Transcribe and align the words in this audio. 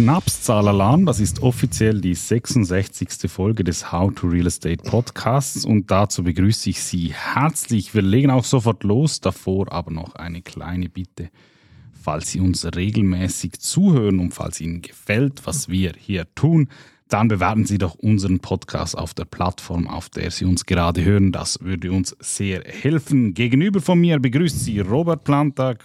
Schnapszahlalarm, 0.00 1.04
das 1.04 1.20
ist 1.20 1.42
offiziell 1.42 2.00
die 2.00 2.14
66. 2.14 3.30
Folge 3.30 3.64
des 3.64 3.92
How 3.92 4.10
to 4.14 4.28
Real 4.28 4.46
Estate 4.46 4.82
Podcasts 4.82 5.66
und 5.66 5.90
dazu 5.90 6.22
begrüße 6.22 6.70
ich 6.70 6.82
Sie 6.82 7.12
herzlich. 7.12 7.94
Wir 7.94 8.00
legen 8.00 8.30
auch 8.30 8.44
sofort 8.44 8.82
los, 8.82 9.20
davor 9.20 9.70
aber 9.70 9.90
noch 9.90 10.14
eine 10.14 10.40
kleine 10.40 10.88
Bitte. 10.88 11.28
Falls 11.92 12.30
Sie 12.30 12.40
uns 12.40 12.64
regelmäßig 12.64 13.60
zuhören 13.60 14.20
und 14.20 14.32
falls 14.32 14.62
Ihnen 14.62 14.80
gefällt, 14.80 15.42
was 15.44 15.68
wir 15.68 15.92
hier 15.98 16.26
tun, 16.34 16.70
dann 17.08 17.28
bewerten 17.28 17.66
Sie 17.66 17.76
doch 17.76 17.94
unseren 17.96 18.40
Podcast 18.40 18.96
auf 18.96 19.12
der 19.12 19.26
Plattform, 19.26 19.86
auf 19.86 20.08
der 20.08 20.30
Sie 20.30 20.46
uns 20.46 20.64
gerade 20.64 21.04
hören. 21.04 21.30
Das 21.30 21.60
würde 21.60 21.92
uns 21.92 22.16
sehr 22.20 22.62
helfen. 22.64 23.34
Gegenüber 23.34 23.82
von 23.82 24.00
mir 24.00 24.18
begrüßt 24.18 24.60
Sie 24.60 24.80
Robert 24.80 25.24
Plantag. 25.24 25.84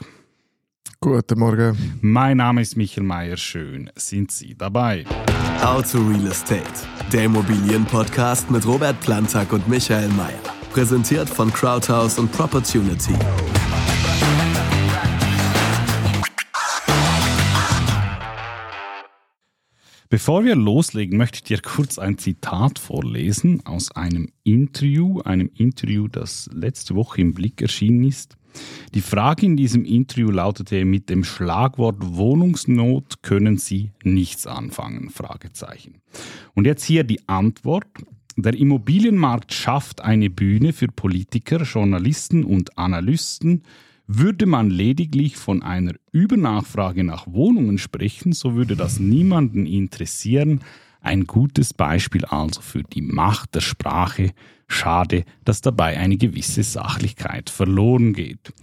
Guten 1.02 1.38
Morgen. 1.38 2.00
Mein 2.02 2.38
Name 2.38 2.62
ist 2.62 2.76
Michael 2.76 3.04
Mayer. 3.04 3.38
Schön 3.38 3.92
sind 3.96 4.32
Sie 4.32 4.56
dabei. 4.56 5.06
How 5.62 5.84
to 5.92 6.00
Real 6.00 6.26
Estate, 6.28 6.64
der 7.14 7.26
Immobilienpodcast 7.26 8.50
mit 8.50 8.66
Robert 8.66 9.00
Plantag 9.02 9.54
und 9.54 9.68
Michael 9.68 10.10
Mayer. 10.10 10.40
Präsentiert 10.72 11.30
von 11.30 11.54
Crowdhouse 11.54 12.18
und 12.18 12.32
Propertunity. 12.32 13.14
Bevor 20.10 20.44
wir 20.44 20.56
loslegen, 20.56 21.18
möchte 21.18 21.38
ich 21.38 21.44
dir 21.44 21.62
kurz 21.62 22.00
ein 22.00 22.18
Zitat 22.18 22.80
vorlesen 22.80 23.66
aus 23.66 23.92
einem 23.92 24.30
Interview, 24.44 25.22
einem 25.22 25.50
Interview, 25.56 26.08
das 26.08 26.50
letzte 26.54 26.96
Woche 26.96 27.22
im 27.22 27.34
Blick 27.34 27.62
erschienen 27.62 28.04
ist. 28.04 28.38
Die 28.94 29.02
Frage 29.02 29.46
in 29.46 29.58
diesem 29.58 29.86
Interview 29.86 30.32
lautete 30.32 30.86
mit 30.86 31.10
dem 31.10 31.24
Schlagwort 31.24 31.98
Wohnungsnot 32.00 33.22
können 33.22 33.58
Sie 33.58 33.92
nichts 34.04 34.48
anfangen? 34.48 35.10
Fragezeichen. 35.10 36.02
Und 36.54 36.66
jetzt 36.66 36.84
hier 36.84 37.04
die 37.04 37.28
Antwort. 37.28 37.88
Der 38.38 38.54
Immobilienmarkt 38.54 39.54
schafft 39.54 40.02
eine 40.02 40.30
Bühne 40.30 40.74
für 40.74 40.88
Politiker, 40.88 41.64
Journalisten 41.64 42.44
und 42.44 42.78
Analysten. 42.78 43.64
Würde 44.08 44.46
man 44.46 44.70
lediglich 44.70 45.38
von 45.38 45.64
einer 45.64 45.94
Übernachfrage 46.12 47.04
nach 47.04 47.28
Wohnungen 47.28 47.78
sprechen, 47.78 48.34
so 48.34 48.56
würde 48.56 48.76
das 48.76 49.00
niemanden 49.00 49.66
interessieren. 49.66 50.62
Ein 51.02 51.26
gutes 51.26 51.74
Beispiel 51.74 52.26
also 52.26 52.62
für 52.62 52.84
die 52.84 53.02
Macht 53.02 53.56
der 53.56 53.62
Sprache. 53.62 54.32
Schade, 54.68 55.26
dass 55.44 55.62
dabei 55.62 55.98
eine 55.98 56.18
gewisse 56.18 56.64
Sachlichkeit 56.64 57.50
verloren 57.50 58.14
geht. 58.14 58.54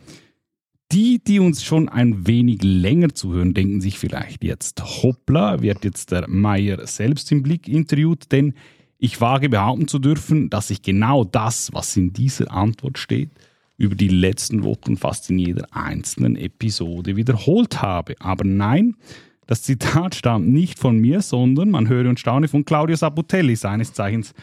Die, 0.92 1.22
die 1.25 1.41
uns 1.41 1.64
schon 1.64 1.89
ein 1.89 2.27
wenig 2.27 2.62
länger 2.62 3.14
zuhören, 3.14 3.55
denken 3.55 3.81
sich 3.81 3.98
vielleicht 3.98 4.45
jetzt, 4.45 5.03
hoppla, 5.03 5.62
wird 5.62 5.84
jetzt 5.84 6.12
der 6.12 6.28
Meier 6.28 6.86
selbst 6.86 7.33
im 7.33 7.42
Blick 7.42 7.67
interviewt, 7.67 8.30
denn 8.30 8.55
ich 8.98 9.20
wage 9.20 9.48
behaupten 9.48 9.89
zu 9.89 9.98
dürfen, 9.98 10.50
dass 10.50 10.70
ich 10.70 10.83
genau 10.83 11.25
das, 11.25 11.73
was 11.73 11.97
in 11.97 12.12
dieser 12.12 12.53
Antwort 12.53 12.98
steht, 12.98 13.30
über 13.78 13.95
die 13.95 14.08
letzten 14.08 14.62
Wochen 14.64 14.97
fast 14.97 15.30
in 15.30 15.39
jeder 15.39 15.67
einzelnen 15.73 16.36
Episode 16.36 17.17
wiederholt 17.17 17.80
habe. 17.83 18.14
Aber 18.20 18.45
nein, 18.45 18.95
das 19.47 19.62
Zitat 19.62 20.14
stammt 20.14 20.48
nicht 20.48 20.78
von 20.78 20.98
mir, 20.98 21.20
sondern 21.23 21.70
man 21.70 21.89
höre 21.89 22.08
und 22.08 22.20
staune 22.20 22.48
von 22.48 22.64
Claudio 22.64 22.97
Saputelli, 22.97 23.56
seines 23.56 23.92
Zeichens 23.92 24.34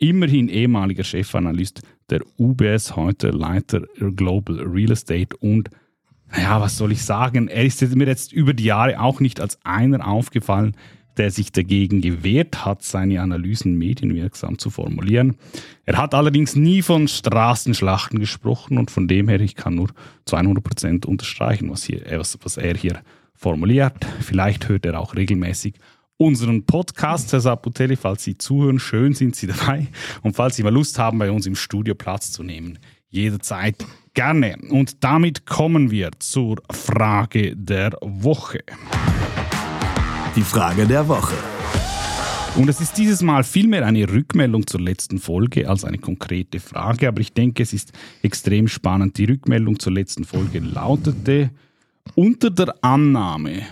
immerhin 0.00 0.48
ehemaliger 0.48 1.04
Chefanalyst 1.04 1.82
der 2.08 2.22
UBS, 2.38 2.96
heute 2.96 3.30
Leiter 3.30 3.82
Global 4.16 4.60
Real 4.60 4.90
Estate 4.90 5.36
und 5.36 5.70
ja, 6.36 6.60
was 6.60 6.76
soll 6.76 6.92
ich 6.92 7.04
sagen? 7.04 7.48
Er 7.48 7.64
ist 7.64 7.82
mir 7.94 8.06
jetzt 8.06 8.32
über 8.32 8.54
die 8.54 8.64
Jahre 8.64 9.00
auch 9.00 9.20
nicht 9.20 9.40
als 9.40 9.58
einer 9.64 10.06
aufgefallen, 10.06 10.76
der 11.16 11.30
sich 11.30 11.52
dagegen 11.52 12.00
gewehrt 12.00 12.64
hat, 12.64 12.82
seine 12.82 13.20
Analysen 13.20 13.76
medienwirksam 13.76 14.58
zu 14.58 14.70
formulieren. 14.70 15.36
Er 15.84 15.98
hat 15.98 16.14
allerdings 16.14 16.54
nie 16.54 16.82
von 16.82 17.08
Straßenschlachten 17.08 18.20
gesprochen 18.20 18.78
und 18.78 18.90
von 18.90 19.08
dem 19.08 19.28
her, 19.28 19.40
ich 19.40 19.56
kann 19.56 19.74
nur 19.74 19.90
zu 20.24 20.36
100 20.36 20.62
Prozent 20.62 21.06
unterstreichen, 21.06 21.68
was, 21.68 21.82
hier, 21.82 22.02
was, 22.12 22.38
was 22.42 22.56
er 22.56 22.76
hier 22.76 23.00
formuliert. 23.34 24.06
Vielleicht 24.20 24.68
hört 24.68 24.86
er 24.86 25.00
auch 25.00 25.16
regelmäßig 25.16 25.74
unseren 26.20 26.66
Podcast, 26.66 27.32
Herr 27.32 27.40
Saputelli, 27.40 27.96
falls 27.96 28.24
Sie 28.24 28.36
zuhören, 28.36 28.78
schön 28.78 29.14
sind 29.14 29.36
Sie 29.36 29.46
dabei. 29.46 29.86
Und 30.22 30.36
falls 30.36 30.56
Sie 30.56 30.62
mal 30.62 30.72
Lust 30.72 30.98
haben, 30.98 31.18
bei 31.18 31.30
uns 31.30 31.46
im 31.46 31.54
Studio 31.54 31.94
Platz 31.94 32.30
zu 32.30 32.42
nehmen, 32.42 32.78
jederzeit 33.08 33.76
gerne. 34.12 34.56
Und 34.68 35.02
damit 35.02 35.46
kommen 35.46 35.90
wir 35.90 36.10
zur 36.18 36.56
Frage 36.70 37.56
der 37.56 37.92
Woche. 38.02 38.60
Die 40.36 40.42
Frage 40.42 40.86
der 40.86 41.08
Woche. 41.08 41.34
Und 42.56 42.68
es 42.68 42.82
ist 42.82 42.98
dieses 42.98 43.22
Mal 43.22 43.42
vielmehr 43.42 43.86
eine 43.86 44.06
Rückmeldung 44.06 44.66
zur 44.66 44.80
letzten 44.80 45.20
Folge 45.20 45.70
als 45.70 45.84
eine 45.86 45.98
konkrete 45.98 46.60
Frage, 46.60 47.08
aber 47.08 47.20
ich 47.20 47.32
denke, 47.32 47.62
es 47.62 47.72
ist 47.72 47.92
extrem 48.22 48.68
spannend. 48.68 49.16
Die 49.16 49.24
Rückmeldung 49.24 49.78
zur 49.78 49.92
letzten 49.92 50.24
Folge 50.24 50.58
lautete, 50.58 51.50
unter 52.14 52.50
der 52.50 52.74
Annahme, 52.82 53.62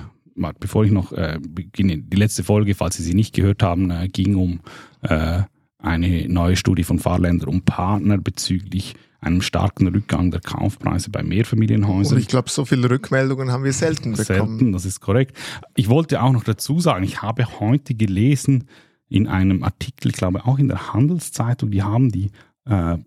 bevor 0.58 0.84
ich 0.84 0.92
noch 0.92 1.12
äh, 1.12 1.38
beginne, 1.40 1.98
die 1.98 2.16
letzte 2.16 2.44
Folge, 2.44 2.74
falls 2.74 2.96
Sie 2.96 3.02
sie 3.02 3.14
nicht 3.14 3.34
gehört 3.34 3.62
haben, 3.62 3.90
äh, 3.90 4.08
ging 4.08 4.36
um 4.36 4.60
äh, 5.02 5.42
eine 5.78 6.28
neue 6.28 6.56
Studie 6.56 6.84
von 6.84 6.98
Fahrländer 6.98 7.48
und 7.48 7.64
Partner 7.64 8.18
bezüglich 8.18 8.94
einem 9.20 9.42
starken 9.42 9.88
Rückgang 9.88 10.30
der 10.30 10.40
Kaufpreise 10.40 11.10
bei 11.10 11.22
Mehrfamilienhäusern. 11.22 12.14
Und 12.14 12.20
ich 12.20 12.28
glaube, 12.28 12.50
so 12.50 12.64
viele 12.64 12.88
Rückmeldungen 12.88 13.50
haben 13.50 13.64
wir 13.64 13.72
selten 13.72 14.12
bekommen. 14.12 14.58
Selten, 14.58 14.72
das 14.72 14.84
ist 14.84 15.00
korrekt. 15.00 15.36
Ich 15.74 15.88
wollte 15.88 16.22
auch 16.22 16.32
noch 16.32 16.44
dazu 16.44 16.78
sagen, 16.80 17.04
ich 17.04 17.20
habe 17.20 17.60
heute 17.60 17.94
gelesen 17.94 18.68
in 19.08 19.26
einem 19.26 19.64
Artikel, 19.64 20.08
ich 20.10 20.16
glaube 20.16 20.44
auch 20.44 20.58
in 20.58 20.68
der 20.68 20.92
Handelszeitung, 20.92 21.70
die 21.70 21.82
haben 21.82 22.10
die 22.12 22.30
äh, 22.66 22.98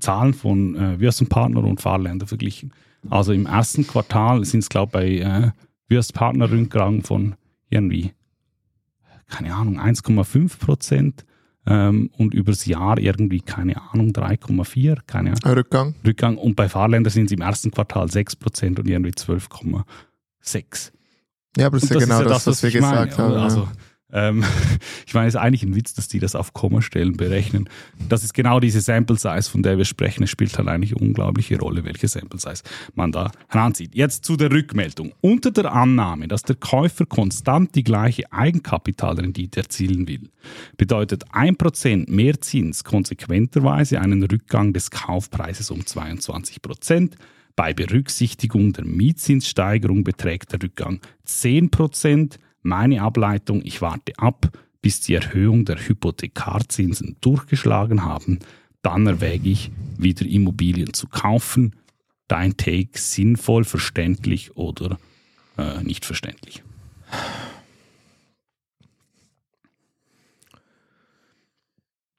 Zahlen 0.00 0.34
von 0.34 0.74
äh, 0.74 1.00
Würstenpartner 1.00 1.64
und 1.64 1.80
Fahrländer 1.80 2.26
verglichen. 2.26 2.74
Also 3.08 3.32
im 3.32 3.46
ersten 3.46 3.86
Quartal 3.86 4.44
sind 4.44 4.60
es, 4.60 4.68
glaube 4.68 5.06
ich, 5.06 5.22
bei 5.22 5.26
äh, 5.26 5.50
Würstpartner 5.88 6.50
Rückgang 6.50 7.02
von 7.02 7.34
irgendwie, 7.68 8.12
keine 9.28 9.54
Ahnung, 9.54 9.80
1,5 9.80 10.58
Prozent 10.58 11.24
ähm, 11.66 12.10
und 12.16 12.34
übers 12.34 12.66
Jahr 12.66 12.98
irgendwie, 12.98 13.40
keine 13.40 13.80
Ahnung, 13.90 14.10
3,4, 14.10 14.98
keine 15.06 15.30
Ahnung. 15.30 15.56
Rückgang. 15.56 15.94
Rückgang. 16.06 16.36
Und 16.36 16.56
bei 16.56 16.68
Fahrländern 16.68 17.12
sind 17.12 17.26
es 17.26 17.32
im 17.32 17.40
ersten 17.40 17.70
Quartal 17.70 18.10
6 18.10 18.36
Prozent 18.36 18.78
und 18.78 18.88
irgendwie 18.88 19.12
12,6. 19.12 20.92
Ja, 21.56 21.66
aber 21.66 21.76
das 21.76 21.84
ist 21.84 21.90
ja 21.90 22.00
genau 22.00 22.16
ist 22.16 22.22
ja 22.22 22.28
das, 22.28 22.46
was, 22.46 22.46
was 22.46 22.62
wir 22.62 22.70
gesagt 22.72 23.18
meine. 23.18 23.34
haben. 23.34 23.42
Also, 23.42 23.68
ähm, 24.14 24.44
ich 25.06 25.12
meine, 25.12 25.26
es 25.26 25.34
ist 25.34 25.40
eigentlich 25.40 25.64
ein 25.64 25.74
Witz, 25.74 25.92
dass 25.92 26.08
die 26.08 26.20
das 26.20 26.34
auf 26.36 26.54
Kommastellen 26.54 27.16
berechnen. 27.16 27.68
Das 28.08 28.22
ist 28.22 28.32
genau 28.32 28.60
diese 28.60 28.80
Sample 28.80 29.16
Size, 29.16 29.50
von 29.50 29.62
der 29.62 29.76
wir 29.76 29.84
sprechen. 29.84 30.22
Es 30.22 30.30
spielt 30.30 30.56
halt 30.56 30.68
eigentlich 30.68 30.96
eine 30.96 31.06
unglaubliche 31.06 31.58
Rolle, 31.58 31.84
welche 31.84 32.06
Sample 32.06 32.38
Size 32.38 32.62
man 32.94 33.12
da 33.12 33.32
heranzieht. 33.48 33.94
Jetzt 33.94 34.24
zu 34.24 34.36
der 34.36 34.52
Rückmeldung. 34.52 35.12
Unter 35.20 35.50
der 35.50 35.72
Annahme, 35.72 36.28
dass 36.28 36.42
der 36.42 36.56
Käufer 36.56 37.06
konstant 37.06 37.74
die 37.74 37.82
gleiche 37.82 38.32
Eigenkapitalrendite 38.32 39.60
erzielen 39.60 40.06
will, 40.06 40.30
bedeutet 40.76 41.24
1% 41.32 42.10
mehr 42.10 42.40
Zins 42.40 42.84
konsequenterweise 42.84 44.00
einen 44.00 44.22
Rückgang 44.22 44.72
des 44.72 44.90
Kaufpreises 44.90 45.72
um 45.72 45.80
22%. 45.80 47.10
Bei 47.56 47.72
Berücksichtigung 47.72 48.72
der 48.72 48.84
Mietzinssteigerung 48.84 50.04
beträgt 50.04 50.52
der 50.52 50.62
Rückgang 50.62 51.00
10%. 51.26 52.38
Meine 52.66 53.02
Ableitung, 53.02 53.60
ich 53.62 53.82
warte 53.82 54.18
ab, 54.18 54.50
bis 54.80 55.00
die 55.00 55.14
Erhöhung 55.14 55.66
der 55.66 55.76
Hypothekarzinsen 55.76 57.16
durchgeschlagen 57.20 58.04
haben, 58.04 58.38
dann 58.80 59.06
erwäge 59.06 59.50
ich, 59.50 59.70
wieder 59.98 60.24
Immobilien 60.24 60.94
zu 60.94 61.06
kaufen. 61.06 61.76
Dein 62.26 62.56
Take 62.56 62.98
sinnvoll, 62.98 63.64
verständlich 63.64 64.56
oder 64.56 64.98
äh, 65.58 65.82
nicht 65.82 66.06
verständlich? 66.06 66.62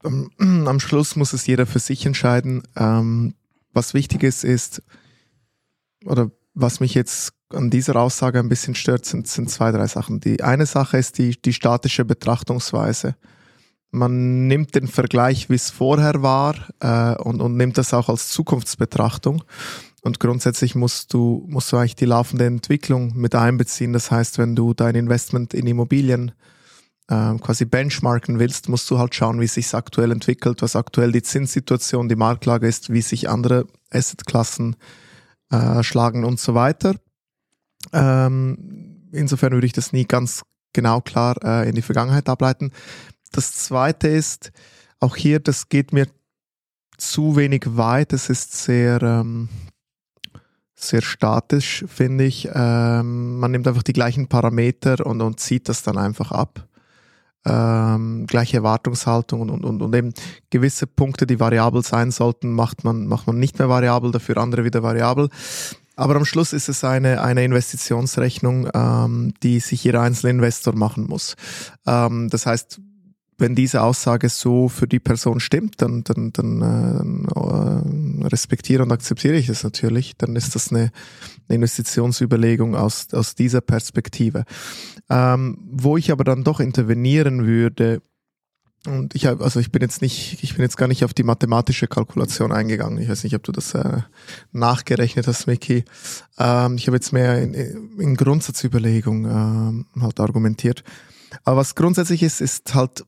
Am 0.03 0.79
Schluss 0.79 1.15
muss 1.15 1.33
es 1.33 1.47
jeder 1.47 1.65
für 1.65 1.79
sich 1.79 2.05
entscheiden. 2.05 2.61
Ähm, 2.75 3.33
was 3.73 3.95
wichtig 3.95 4.21
ist, 4.21 4.43
ist, 4.43 4.83
oder 6.05 6.29
was 6.55 6.79
mich 6.79 6.93
jetzt 6.93 7.33
an 7.49 7.69
dieser 7.69 7.97
Aussage 7.97 8.39
ein 8.39 8.49
bisschen 8.49 8.75
stört, 8.75 9.05
sind, 9.05 9.27
sind 9.27 9.49
zwei, 9.49 9.71
drei 9.71 9.85
Sachen. 9.87 10.19
Die 10.19 10.41
eine 10.41 10.65
Sache 10.65 10.97
ist 10.97 11.17
die, 11.17 11.39
die 11.39 11.53
statische 11.53 12.05
Betrachtungsweise. 12.05 13.15
Man 13.91 14.47
nimmt 14.47 14.75
den 14.75 14.87
Vergleich, 14.87 15.49
wie 15.49 15.55
es 15.55 15.69
vorher 15.69 16.21
war, 16.21 16.55
äh, 16.79 17.21
und, 17.21 17.41
und 17.41 17.55
nimmt 17.55 17.77
das 17.77 17.93
auch 17.93 18.09
als 18.09 18.29
Zukunftsbetrachtung. 18.29 19.43
Und 20.01 20.19
grundsätzlich 20.19 20.75
musst 20.75 21.13
du, 21.13 21.45
musst 21.47 21.71
du 21.71 21.77
eigentlich 21.77 21.95
die 21.95 22.05
laufende 22.05 22.45
Entwicklung 22.45 23.13
mit 23.15 23.35
einbeziehen. 23.35 23.93
Das 23.93 24.11
heißt, 24.11 24.37
wenn 24.37 24.55
du 24.55 24.73
dein 24.73 24.95
Investment 24.95 25.53
in 25.53 25.67
Immobilien 25.67 26.31
äh, 27.07 27.35
quasi 27.35 27.65
benchmarken 27.65 28.39
willst, 28.39 28.69
musst 28.69 28.89
du 28.89 28.97
halt 28.97 29.15
schauen, 29.15 29.39
wie 29.39 29.47
sich 29.47 29.73
aktuell 29.73 30.11
entwickelt, 30.11 30.61
was 30.61 30.75
aktuell 30.75 31.11
die 31.11 31.23
Zinssituation, 31.23 32.09
die 32.09 32.15
Marktlage 32.15 32.67
ist, 32.67 32.91
wie 32.91 33.01
sich 33.01 33.29
andere 33.29 33.65
Assetklassen 33.91 34.75
äh, 35.51 35.83
schlagen 35.83 36.23
und 36.23 36.39
so 36.39 36.53
weiter. 36.55 36.95
Ähm, 37.93 39.09
insofern 39.11 39.53
würde 39.53 39.67
ich 39.67 39.73
das 39.73 39.93
nie 39.93 40.05
ganz 40.05 40.43
genau 40.73 41.01
klar 41.01 41.37
äh, 41.43 41.69
in 41.69 41.75
die 41.75 41.81
Vergangenheit 41.81 42.29
ableiten. 42.29 42.71
Das 43.31 43.53
zweite 43.53 44.07
ist, 44.07 44.51
auch 44.99 45.15
hier, 45.15 45.39
das 45.39 45.69
geht 45.69 45.93
mir 45.93 46.07
zu 46.97 47.35
wenig 47.35 47.63
weit. 47.65 48.13
Es 48.13 48.29
ist 48.29 48.53
sehr, 48.53 49.01
ähm, 49.01 49.49
sehr 50.73 51.01
statisch, 51.01 51.85
finde 51.87 52.25
ich. 52.25 52.49
Ähm, 52.53 53.39
man 53.39 53.51
nimmt 53.51 53.67
einfach 53.67 53.83
die 53.83 53.93
gleichen 53.93 54.27
Parameter 54.27 55.05
und, 55.05 55.21
und 55.21 55.39
zieht 55.39 55.69
das 55.69 55.83
dann 55.83 55.97
einfach 55.97 56.31
ab. 56.31 56.67
Ähm, 57.47 58.25
gleiche 58.27 58.57
Erwartungshaltung 58.57 59.41
und, 59.41 59.63
und, 59.63 59.81
und 59.81 59.95
eben 59.95 60.13
gewisse 60.49 60.87
Punkte, 60.87 61.27
die 61.27 61.39
variabel 61.39 61.83
sein 61.83 62.11
sollten, 62.11 62.51
macht 62.51 62.83
man, 62.83 63.05
macht 63.07 63.27
man 63.27 63.37
nicht 63.37 63.59
mehr 63.59 63.69
variabel, 63.69 64.11
dafür 64.11 64.37
andere 64.37 64.63
wieder 64.63 64.81
variabel. 64.81 65.29
Aber 65.95 66.15
am 66.15 66.25
Schluss 66.25 66.53
ist 66.53 66.67
es 66.67 66.83
eine, 66.83 67.21
eine 67.21 67.43
Investitionsrechnung, 67.43 68.69
ähm, 68.73 69.33
die 69.43 69.59
sich 69.59 69.83
jeder 69.83 70.01
einzelne 70.01 70.31
Investor 70.31 70.75
machen 70.75 71.05
muss. 71.07 71.35
Ähm, 71.87 72.29
das 72.29 72.45
heißt, 72.45 72.81
wenn 73.37 73.55
diese 73.55 73.81
Aussage 73.81 74.29
so 74.29 74.69
für 74.69 74.87
die 74.87 74.99
Person 74.99 75.39
stimmt, 75.39 75.81
dann, 75.81 76.03
dann, 76.03 76.31
dann 76.31 77.25
äh, 77.25 78.25
respektiere 78.27 78.83
und 78.83 78.91
akzeptiere 78.91 79.35
ich 79.35 79.49
es 79.49 79.63
natürlich. 79.63 80.15
Dann 80.17 80.35
ist 80.35 80.55
das 80.55 80.71
eine, 80.71 80.91
eine 81.47 81.55
Investitionsüberlegung 81.55 82.75
aus, 82.75 83.13
aus 83.13 83.35
dieser 83.35 83.61
Perspektive. 83.61 84.45
Ähm, 85.09 85.57
wo 85.69 85.97
ich 85.97 86.11
aber 86.11 86.23
dann 86.23 86.43
doch 86.43 86.59
intervenieren 86.59 87.45
würde, 87.45 88.01
und 88.87 89.15
ich 89.15 89.25
habe, 89.25 89.43
also 89.43 89.59
ich 89.59 89.71
bin 89.71 89.81
jetzt 89.81 90.01
nicht, 90.01 90.43
ich 90.43 90.53
bin 90.53 90.61
jetzt 90.61 90.77
gar 90.77 90.87
nicht 90.87 91.03
auf 91.03 91.13
die 91.13 91.23
mathematische 91.23 91.87
Kalkulation 91.87 92.51
eingegangen. 92.51 92.99
Ich 92.99 93.09
weiß 93.09 93.23
nicht, 93.23 93.35
ob 93.35 93.43
du 93.43 93.51
das 93.51 93.73
äh, 93.73 94.01
nachgerechnet 94.51 95.27
hast, 95.27 95.47
Micky. 95.47 95.85
Ähm, 96.37 96.75
ich 96.77 96.87
habe 96.87 96.97
jetzt 96.97 97.11
mehr 97.11 97.41
in, 97.41 97.53
in 97.53 98.15
Grundsatzüberlegung 98.15 99.25
ähm, 99.25 99.85
halt 99.99 100.19
argumentiert. 100.19 100.83
Aber 101.43 101.57
was 101.57 101.73
grundsätzlich 101.75 102.21
ist, 102.21 102.41
ist 102.41 102.75
halt 102.75 103.05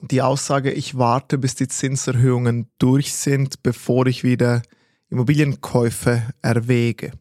die 0.00 0.22
Aussage, 0.22 0.72
ich 0.72 0.96
warte, 0.96 1.38
bis 1.38 1.54
die 1.54 1.68
Zinserhöhungen 1.68 2.68
durch 2.78 3.14
sind, 3.14 3.62
bevor 3.62 4.06
ich 4.06 4.24
wieder 4.24 4.62
Immobilienkäufe 5.10 6.22
erwäge. 6.42 7.12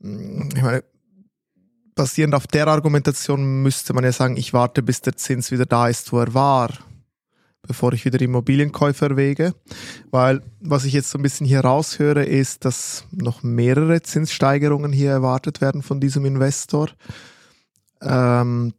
Ich 0.00 0.62
meine, 0.62 0.84
basierend 1.94 2.34
auf 2.34 2.46
der 2.46 2.68
Argumentation 2.68 3.62
müsste 3.62 3.92
man 3.92 4.04
ja 4.04 4.12
sagen, 4.12 4.36
ich 4.36 4.52
warte, 4.52 4.82
bis 4.82 5.00
der 5.00 5.16
Zins 5.16 5.50
wieder 5.50 5.66
da 5.66 5.88
ist, 5.88 6.12
wo 6.12 6.20
er 6.20 6.32
war, 6.32 6.70
bevor 7.62 7.92
ich 7.92 8.04
wieder 8.04 8.20
Immobilienkäufe 8.20 9.06
erwäge. 9.06 9.54
Weil 10.10 10.42
was 10.60 10.84
ich 10.84 10.92
jetzt 10.92 11.10
so 11.10 11.18
ein 11.18 11.22
bisschen 11.22 11.46
hier 11.46 11.60
raushöre, 11.60 12.24
ist, 12.24 12.64
dass 12.64 13.04
noch 13.10 13.42
mehrere 13.42 14.00
Zinssteigerungen 14.02 14.92
hier 14.92 15.10
erwartet 15.10 15.60
werden 15.60 15.82
von 15.82 15.98
diesem 15.98 16.24
Investor. 16.24 16.90
Ähm, 18.00 18.74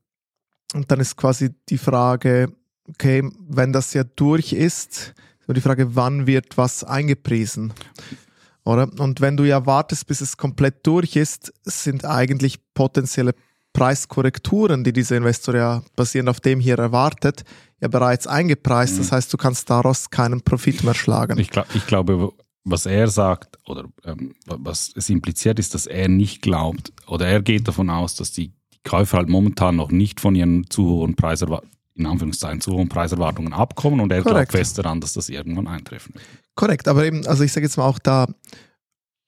und 0.74 0.92
dann 0.92 1.00
ist 1.00 1.18
quasi 1.18 1.50
die 1.68 1.80
Frage, 1.80 2.54
okay, 2.90 3.30
wenn 3.48 3.74
das 3.74 3.94
ja 3.94 4.04
durch 4.04 4.54
ist, 4.54 5.14
ist 5.48 5.56
die 5.56 5.62
Frage, 5.62 5.96
wann 5.96 6.28
wird 6.28 6.58
was 6.58 6.84
eingepriesen? 6.84 7.74
Oder? 8.64 8.90
Und 9.00 9.20
wenn 9.22 9.36
du 9.36 9.46
ja 9.46 9.66
wartest, 9.66 10.06
bis 10.08 10.22
es 10.22 10.38
komplett 10.38 10.86
durch 10.86 11.16
ist, 11.16 11.52
sind 11.64 12.06
eigentlich 12.06 12.60
potenzielle 12.74 13.34
Preiskorrekturen, 13.74 14.84
die 14.84 14.94
dieser 14.94 15.18
Investor 15.18 15.56
ja 15.56 15.84
basierend 15.96 16.30
auf 16.30 16.40
dem 16.40 16.60
hier 16.60 16.78
erwartet, 16.78 17.44
ja 17.82 17.88
bereits 17.88 18.28
eingepreist. 18.28 19.00
Das 19.00 19.12
mhm. 19.12 19.16
heißt, 19.16 19.34
du 19.34 19.38
kannst 19.38 19.70
daraus 19.70 20.10
keinen 20.10 20.42
Profit 20.42 20.84
mehr 20.84 20.94
schlagen. 20.94 21.40
Ich, 21.40 21.50
glaub, 21.50 21.66
ich 21.74 21.88
glaube, 21.88 22.32
was 22.64 22.86
er 22.86 23.08
sagt 23.08 23.58
oder 23.66 23.86
ähm, 24.06 24.36
was 24.46 24.92
es 24.96 25.10
impliziert 25.10 25.60
ist, 25.60 25.74
dass 25.74 25.86
er 25.86 26.08
nicht 26.08 26.42
glaubt 26.42 26.92
oder 27.08 27.28
er 27.28 27.42
geht 27.42 27.68
davon 27.68 27.90
aus, 27.90 28.16
dass 28.16 28.32
die 28.32 28.54
Käufer 28.84 29.18
halt 29.18 29.30
momentan 29.30 29.76
noch 29.76 29.92
nicht 29.92 30.20
von 30.20 30.36
ihren 30.36 30.70
zu 30.70 30.86
hohen 30.86 31.16
Preiserwartungen 31.16 31.79
in 32.00 32.06
Anführungszeichen 32.06 32.62
zu 32.62 32.72
hohen 32.72 32.90
Preiserwartungen 32.90 33.54
abkommen 33.54 34.00
und 34.00 34.12
er 34.12 34.24
Korrekt. 34.24 34.52
glaubt 34.52 34.52
fest 34.52 34.78
daran, 34.78 35.02
dass 35.02 35.14
das 35.14 35.30
irgendwann 35.30 35.68
eintreffen 35.68 36.16
wird. 36.16 36.24
Korrekt, 36.56 36.88
aber 36.88 37.06
eben, 37.06 37.28
also 37.28 37.44
ich 37.44 37.52
sage 37.52 37.66
jetzt 37.66 37.78
mal 37.78 37.86
auch 37.86 38.00
da, 38.00 38.28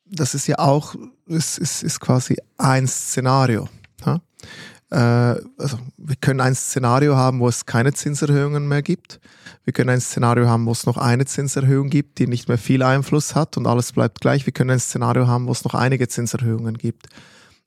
das 0.06 0.33
ist 0.33 0.47
ja 0.47 0.57
auch, 0.59 0.95
es 1.27 1.57
ist, 1.57 1.83
ist 1.83 2.00
quasi 2.00 2.38
ein 2.57 2.88
Szenario. 2.88 3.69
Ja? 4.06 4.21
Äh, 4.89 5.41
also 5.57 5.79
wir 5.97 6.15
können 6.19 6.41
ein 6.41 6.56
Szenario 6.56 7.15
haben, 7.15 7.39
wo 7.39 7.47
es 7.47 7.65
keine 7.65 7.94
Zinserhöhungen 7.94 8.68
mehr 8.68 8.81
gibt. 8.81 9.19
Wir 9.63 9.73
können 9.73 9.89
ein 9.89 10.01
Szenario 10.01 10.47
haben, 10.47 10.65
wo 10.65 10.71
es 10.71 10.85
noch 10.85 10.97
eine 10.97 11.25
Zinserhöhung 11.25 11.89
gibt, 11.89 12.19
die 12.19 12.27
nicht 12.27 12.47
mehr 12.47 12.57
viel 12.57 12.83
Einfluss 12.83 13.35
hat 13.35 13.57
und 13.57 13.68
alles 13.68 13.91
bleibt 13.91 14.21
gleich. 14.21 14.45
Wir 14.45 14.53
können 14.53 14.71
ein 14.71 14.79
Szenario 14.79 15.27
haben, 15.27 15.47
wo 15.47 15.51
es 15.51 15.63
noch 15.63 15.75
einige 15.75 16.07
Zinserhöhungen 16.07 16.77
gibt. 16.77 17.07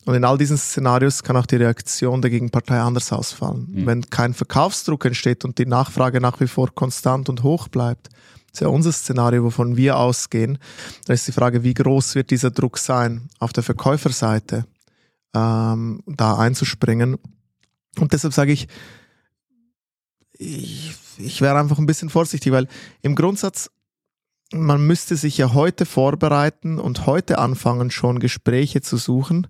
Und 0.05 0.15
in 0.15 0.25
all 0.25 0.37
diesen 0.37 0.59
Szenarios 0.59 1.23
kann 1.23 1.37
auch 1.37 1.47
die 1.47 1.57
Reaktion 1.57 2.21
der 2.21 2.31
Gegenpartei 2.31 2.79
anders 2.79 3.13
ausfallen. 3.13 3.67
Mhm. 3.71 3.87
Wenn 3.87 4.11
kein 4.11 4.35
Verkaufsdruck 4.35 5.05
entsteht 5.07 5.45
und 5.45 5.59
die 5.59 5.67
Nachfrage 5.67 6.21
nach 6.21 6.41
wie 6.41 6.47
vor 6.47 6.75
konstant 6.75 7.29
und 7.29 7.43
hoch 7.43 7.69
bleibt, 7.69 8.09
das 8.09 8.61
ist 8.61 8.61
ja 8.61 8.69
unser 8.69 8.93
Szenario, 8.93 9.43
wovon 9.43 9.77
wir 9.77 9.97
ausgehen, 9.97 10.59
dann 11.07 11.15
ist 11.15 11.27
die 11.27 11.33
Frage, 11.33 11.65
wie 11.65 11.75
groß 11.75 12.15
wird 12.15 12.31
dieser 12.31 12.51
Druck 12.51 12.79
sein, 12.79 13.29
auf 13.39 13.53
der 13.53 13.65
Verkäuferseite 13.65 14.67
ähm, 15.35 16.03
da 16.07 16.37
einzuspringen. 16.37 17.19
Und 17.99 18.13
deshalb 18.13 18.33
sage 18.33 18.53
ich, 18.53 18.69
ich, 20.39 20.95
ich 21.19 21.41
wäre 21.41 21.59
einfach 21.59 21.79
ein 21.79 21.87
bisschen 21.87 22.11
vorsichtig, 22.11 22.53
weil 22.53 22.69
im 23.03 23.15
Grundsatz 23.15 23.71
man 24.53 24.87
müsste 24.87 25.17
sich 25.17 25.39
ja 25.39 25.53
heute 25.55 25.85
vorbereiten 25.87 26.79
und 26.79 27.07
heute 27.07 27.39
anfangen, 27.39 27.91
schon 27.91 28.21
Gespräche 28.21 28.83
zu 28.83 28.97
suchen, 28.97 29.49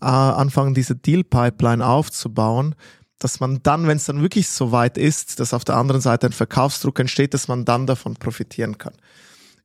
äh, 0.00 0.06
anfangen, 0.06 0.74
diese 0.74 0.96
Deal-Pipeline 0.96 1.86
aufzubauen, 1.86 2.74
dass 3.18 3.40
man 3.40 3.62
dann, 3.62 3.86
wenn 3.86 3.96
es 3.96 4.04
dann 4.04 4.22
wirklich 4.22 4.48
so 4.48 4.72
weit 4.72 4.98
ist, 4.98 5.40
dass 5.40 5.54
auf 5.54 5.64
der 5.64 5.76
anderen 5.76 6.00
Seite 6.00 6.26
ein 6.26 6.32
Verkaufsdruck 6.32 6.98
entsteht, 6.98 7.32
dass 7.34 7.48
man 7.48 7.64
dann 7.64 7.86
davon 7.86 8.14
profitieren 8.14 8.76
kann. 8.78 8.94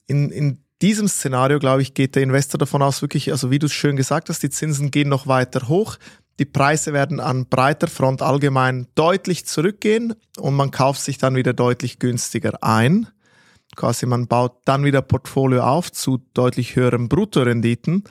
In, 0.08 0.30
in 0.32 0.64
diesem 0.82 1.08
Szenario, 1.08 1.60
glaube 1.60 1.82
ich, 1.82 1.94
geht 1.94 2.16
der 2.16 2.24
Investor 2.24 2.58
davon 2.58 2.82
aus, 2.82 3.02
wirklich, 3.02 3.32
also 3.32 3.52
wie 3.52 3.60
du 3.60 3.66
es 3.66 3.74
schön 3.74 3.96
gesagt 3.96 4.30
hast, 4.30 4.42
die 4.44 4.50
Zinsen 4.50 4.92
gehen 4.92 5.10
noch 5.10 5.28
weiter 5.28 5.68
hoch, 5.68 5.98
die 6.40 6.46
Preise 6.46 6.94
werden 6.94 7.20
an 7.20 7.48
breiter 7.48 7.90
Front 7.90 8.22
allgemein 8.22 8.88
deutlich 8.96 9.46
zurückgehen 9.46 10.14
und 10.38 10.56
man 10.56 10.72
kauft 10.72 11.02
sich 11.02 11.18
dann 11.18 11.36
wieder 11.36 11.52
deutlich 11.52 12.00
günstiger 12.00 12.64
ein. 12.64 13.08
Quasi 13.76 14.06
man 14.06 14.28
baut 14.28 14.54
dann 14.64 14.86
wieder 14.86 15.02
Portfolio 15.02 15.64
auf 15.64 15.92
zu 15.92 16.20
deutlich 16.34 16.78
höheren 16.78 17.10
Bruttorenditen 17.10 18.06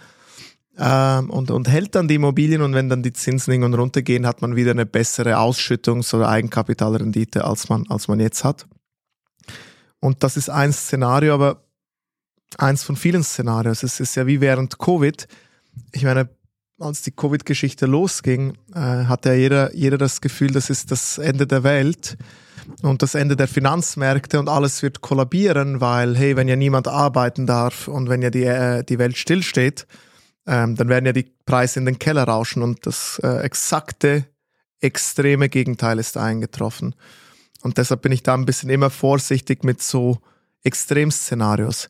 ähm, 0.79 1.31
und, 1.31 1.51
und 1.51 1.69
hält 1.69 1.95
dann 1.95 2.09
die 2.09 2.15
Immobilien 2.15 2.63
und 2.63 2.75
wenn 2.75 2.89
dann 2.89 3.03
die 3.03 3.13
Zinsen 3.13 3.53
irgendwann 3.53 3.75
runtergehen, 3.75 4.27
hat 4.27 4.43
man 4.43 4.55
wieder 4.55 4.71
eine 4.71 4.87
bessere 4.87 5.37
Ausschüttungs- 5.37 6.15
oder 6.15 6.29
Eigenkapitalrendite, 6.29 7.45
als 7.45 7.69
man, 7.69 7.85
als 7.89 8.07
man 8.07 8.21
jetzt 8.21 8.45
hat. 8.45 8.67
Und 10.01 10.23
das 10.23 10.37
ist 10.37 10.49
ein 10.49 10.73
Szenario, 10.73 11.35
aber 11.35 11.65
eins 12.57 12.85
von 12.85 12.97
vielen 12.97 13.25
Szenarios. 13.25 13.83
Es 13.83 13.99
ist 13.99 14.15
ja 14.15 14.27
wie 14.27 14.41
während 14.41 14.79
Covid. 14.79 15.27
Ich 15.93 16.05
meine, 16.05 16.29
als 16.79 17.03
die 17.03 17.11
Covid-Geschichte 17.11 17.87
losging, 17.87 18.55
äh, 18.73 18.79
hatte 18.79 19.31
ja 19.31 19.35
jeder, 19.35 19.75
jeder 19.75 19.99
das 19.99 20.21
Gefühl, 20.21 20.53
das 20.53 20.71
ist 20.71 20.93
das 20.93 21.19
Ende 21.19 21.49
der 21.49 21.65
Welt 21.65 22.17
und 22.83 23.03
das 23.03 23.17
Ende 23.17 23.35
der 23.35 23.49
Finanzmärkte 23.49 24.39
und 24.39 24.49
alles 24.49 24.83
wird 24.83 25.01
kollabieren, 25.01 25.81
weil, 25.81 26.17
hey, 26.17 26.37
wenn 26.37 26.47
ja 26.47 26.57
niemand 26.57 26.87
arbeiten 26.87 27.47
darf 27.47 27.89
und 27.89 28.09
wenn 28.09 28.23
ja 28.23 28.31
die, 28.31 28.45
äh, 28.45 28.85
die 28.85 28.99
Welt 28.99 29.17
stillsteht, 29.17 29.87
ähm, 30.49 30.75
dann 30.77 30.89
werden 30.89 31.05
ja 31.05 31.13
die 31.13 31.31
Preise 31.45 31.79
in 31.79 31.85
den 31.85 31.99
Keller 31.99 32.25
rauschen 32.25 32.63
und 32.63 32.87
das 32.87 33.21
äh, 33.23 33.43
exakte, 33.43 34.25
extreme 34.81 35.51
Gegenteil 35.51 35.99
ist 35.99 36.17
eingetroffen. 36.17 36.95
Und 37.63 37.77
deshalb 37.77 38.03
bin 38.03 38.13
ich 38.13 38.23
da 38.23 38.35
ein 38.35 38.47
bisschen 38.47 38.71
immer 38.71 38.89
vorsichtig 38.89 39.63
mit 39.63 39.83
so 39.83 40.19
Extremszenarios. 40.63 41.89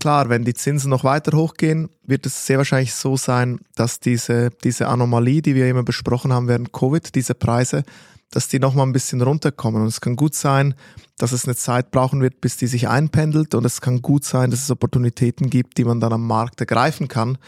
Klar, 0.00 0.28
wenn 0.30 0.44
die 0.44 0.54
Zinsen 0.54 0.90
noch 0.90 1.04
weiter 1.04 1.36
hochgehen, 1.36 1.90
wird 2.02 2.26
es 2.26 2.44
sehr 2.46 2.58
wahrscheinlich 2.58 2.94
so 2.94 3.16
sein, 3.16 3.60
dass 3.76 4.00
diese, 4.00 4.50
diese 4.64 4.88
Anomalie, 4.88 5.42
die 5.42 5.54
wir 5.54 5.68
immer 5.68 5.84
besprochen 5.84 6.32
haben 6.32 6.48
während 6.48 6.72
Covid, 6.72 7.14
diese 7.14 7.34
Preise, 7.34 7.84
dass 8.30 8.48
die 8.48 8.58
nochmal 8.58 8.86
ein 8.86 8.92
bisschen 8.92 9.20
runterkommen. 9.20 9.82
Und 9.82 9.88
es 9.88 10.00
kann 10.00 10.16
gut 10.16 10.34
sein, 10.34 10.74
dass 11.18 11.30
es 11.30 11.44
eine 11.44 11.54
Zeit 11.54 11.92
brauchen 11.92 12.20
wird, 12.20 12.40
bis 12.40 12.56
die 12.56 12.66
sich 12.66 12.88
einpendelt. 12.88 13.54
Und 13.54 13.64
es 13.64 13.80
kann 13.80 14.02
gut 14.02 14.24
sein, 14.24 14.50
dass 14.50 14.64
es 14.64 14.70
Opportunitäten 14.70 15.50
gibt, 15.50 15.78
die 15.78 15.84
man 15.84 16.00
dann 16.00 16.14
am 16.14 16.26
Markt 16.26 16.58
ergreifen 16.58 17.06
kann 17.06 17.38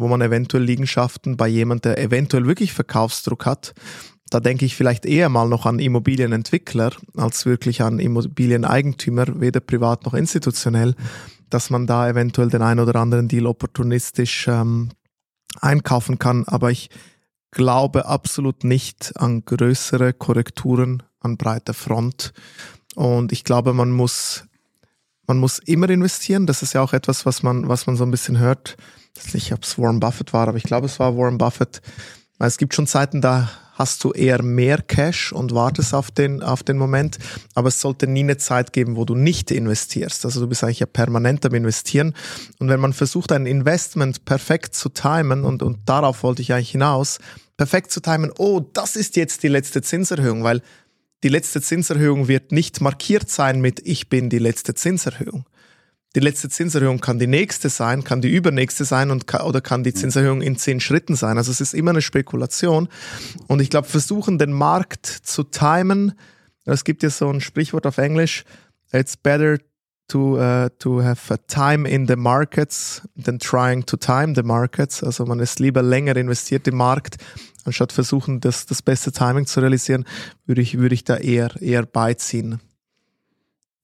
wo 0.00 0.08
man 0.08 0.22
eventuell 0.22 0.64
Liegenschaften 0.64 1.36
bei 1.36 1.46
jemand, 1.46 1.84
der 1.84 1.98
eventuell 1.98 2.46
wirklich 2.46 2.72
Verkaufsdruck 2.72 3.44
hat, 3.44 3.74
da 4.30 4.40
denke 4.40 4.64
ich 4.64 4.74
vielleicht 4.74 5.04
eher 5.04 5.28
mal 5.28 5.48
noch 5.48 5.66
an 5.66 5.78
Immobilienentwickler 5.78 6.92
als 7.16 7.44
wirklich 7.44 7.82
an 7.82 7.98
Immobilieneigentümer, 7.98 9.40
weder 9.40 9.60
privat 9.60 10.06
noch 10.06 10.14
institutionell, 10.14 10.94
dass 11.50 11.68
man 11.68 11.86
da 11.86 12.08
eventuell 12.08 12.48
den 12.48 12.62
einen 12.62 12.80
oder 12.80 12.98
anderen 12.98 13.28
Deal 13.28 13.46
opportunistisch 13.46 14.46
ähm, 14.48 14.90
einkaufen 15.60 16.18
kann. 16.18 16.44
Aber 16.46 16.70
ich 16.70 16.88
glaube 17.50 18.06
absolut 18.06 18.64
nicht 18.64 19.12
an 19.16 19.44
größere 19.44 20.12
Korrekturen 20.14 21.02
an 21.18 21.36
breiter 21.36 21.74
Front. 21.74 22.32
Und 22.94 23.32
ich 23.32 23.44
glaube, 23.44 23.74
man 23.74 23.90
muss, 23.90 24.44
man 25.26 25.38
muss 25.38 25.58
immer 25.58 25.90
investieren. 25.90 26.46
Das 26.46 26.62
ist 26.62 26.72
ja 26.72 26.80
auch 26.80 26.92
etwas, 26.94 27.26
was 27.26 27.42
man, 27.42 27.68
was 27.68 27.86
man 27.86 27.96
so 27.96 28.04
ein 28.04 28.10
bisschen 28.10 28.38
hört 28.38 28.76
weiß 29.24 29.34
nicht, 29.34 29.52
ob 29.52 29.64
es 29.64 29.78
Warren 29.78 30.00
Buffett 30.00 30.32
war, 30.32 30.48
aber 30.48 30.56
ich 30.56 30.64
glaube, 30.64 30.86
es 30.86 30.98
war 30.98 31.16
Warren 31.16 31.38
Buffett. 31.38 31.80
Es 32.38 32.56
gibt 32.56 32.74
schon 32.74 32.86
Zeiten, 32.86 33.20
da 33.20 33.50
hast 33.80 34.04
du 34.04 34.12
eher 34.12 34.42
mehr 34.42 34.78
Cash 34.78 35.32
und 35.32 35.54
wartest 35.54 35.94
auf 35.94 36.10
den, 36.10 36.42
auf 36.42 36.62
den 36.62 36.76
Moment. 36.76 37.18
Aber 37.54 37.68
es 37.68 37.80
sollte 37.80 38.06
nie 38.06 38.20
eine 38.20 38.36
Zeit 38.36 38.72
geben, 38.72 38.96
wo 38.96 39.04
du 39.06 39.14
nicht 39.14 39.50
investierst. 39.50 40.24
Also 40.24 40.40
du 40.40 40.46
bist 40.46 40.62
eigentlich 40.62 40.80
ja 40.80 40.86
permanent 40.86 41.44
am 41.46 41.54
Investieren. 41.54 42.14
Und 42.58 42.68
wenn 42.68 42.80
man 42.80 42.92
versucht, 42.92 43.32
ein 43.32 43.46
Investment 43.46 44.24
perfekt 44.26 44.74
zu 44.74 44.90
timen, 44.90 45.44
und, 45.44 45.62
und 45.62 45.78
darauf 45.86 46.22
wollte 46.22 46.42
ich 46.42 46.52
eigentlich 46.52 46.72
hinaus, 46.72 47.18
perfekt 47.56 47.90
zu 47.90 48.00
timen, 48.00 48.30
oh, 48.38 48.60
das 48.60 48.96
ist 48.96 49.16
jetzt 49.16 49.42
die 49.42 49.48
letzte 49.48 49.80
Zinserhöhung, 49.80 50.44
weil 50.44 50.62
die 51.22 51.28
letzte 51.28 51.60
Zinserhöhung 51.60 52.28
wird 52.28 52.52
nicht 52.52 52.80
markiert 52.80 53.30
sein 53.30 53.60
mit 53.60 53.80
ich 53.86 54.08
bin 54.08 54.30
die 54.30 54.38
letzte 54.38 54.74
Zinserhöhung. 54.74 55.46
Die 56.16 56.20
letzte 56.20 56.48
Zinserhöhung 56.48 57.00
kann 57.00 57.20
die 57.20 57.28
nächste 57.28 57.68
sein, 57.68 58.02
kann 58.02 58.20
die 58.20 58.34
übernächste 58.34 58.84
sein 58.84 59.12
und 59.12 59.32
oder 59.32 59.60
kann 59.60 59.84
die 59.84 59.94
Zinserhöhung 59.94 60.42
in 60.42 60.56
zehn 60.56 60.80
Schritten 60.80 61.14
sein. 61.14 61.38
Also 61.38 61.52
es 61.52 61.60
ist 61.60 61.72
immer 61.72 61.92
eine 61.92 62.02
Spekulation. 62.02 62.88
Und 63.46 63.60
ich 63.60 63.70
glaube, 63.70 63.86
versuchen 63.86 64.36
den 64.36 64.52
Markt 64.52 65.06
zu 65.06 65.44
timen. 65.44 66.14
Es 66.64 66.82
gibt 66.82 67.04
ja 67.04 67.10
so 67.10 67.30
ein 67.30 67.40
Sprichwort 67.40 67.86
auf 67.86 67.98
Englisch. 67.98 68.44
It's 68.92 69.16
better 69.16 69.58
to, 70.08 70.36
uh, 70.36 70.68
to 70.80 71.00
have 71.00 71.32
a 71.32 71.36
time 71.46 71.88
in 71.88 72.08
the 72.08 72.16
markets 72.16 73.02
than 73.16 73.38
trying 73.38 73.86
to 73.86 73.96
time 73.96 74.34
the 74.34 74.42
markets. 74.42 75.04
Also 75.04 75.24
man 75.24 75.38
ist 75.38 75.60
lieber 75.60 75.82
länger 75.82 76.16
investiert 76.16 76.66
im 76.66 76.76
Markt, 76.76 77.18
anstatt 77.64 77.92
versuchen, 77.92 78.40
das, 78.40 78.66
das 78.66 78.82
beste 78.82 79.12
Timing 79.12 79.46
zu 79.46 79.60
realisieren, 79.60 80.04
würde 80.44 80.60
ich, 80.60 80.78
würde 80.78 80.94
ich 80.96 81.04
da 81.04 81.16
eher, 81.16 81.54
eher 81.60 81.86
beiziehen. 81.86 82.60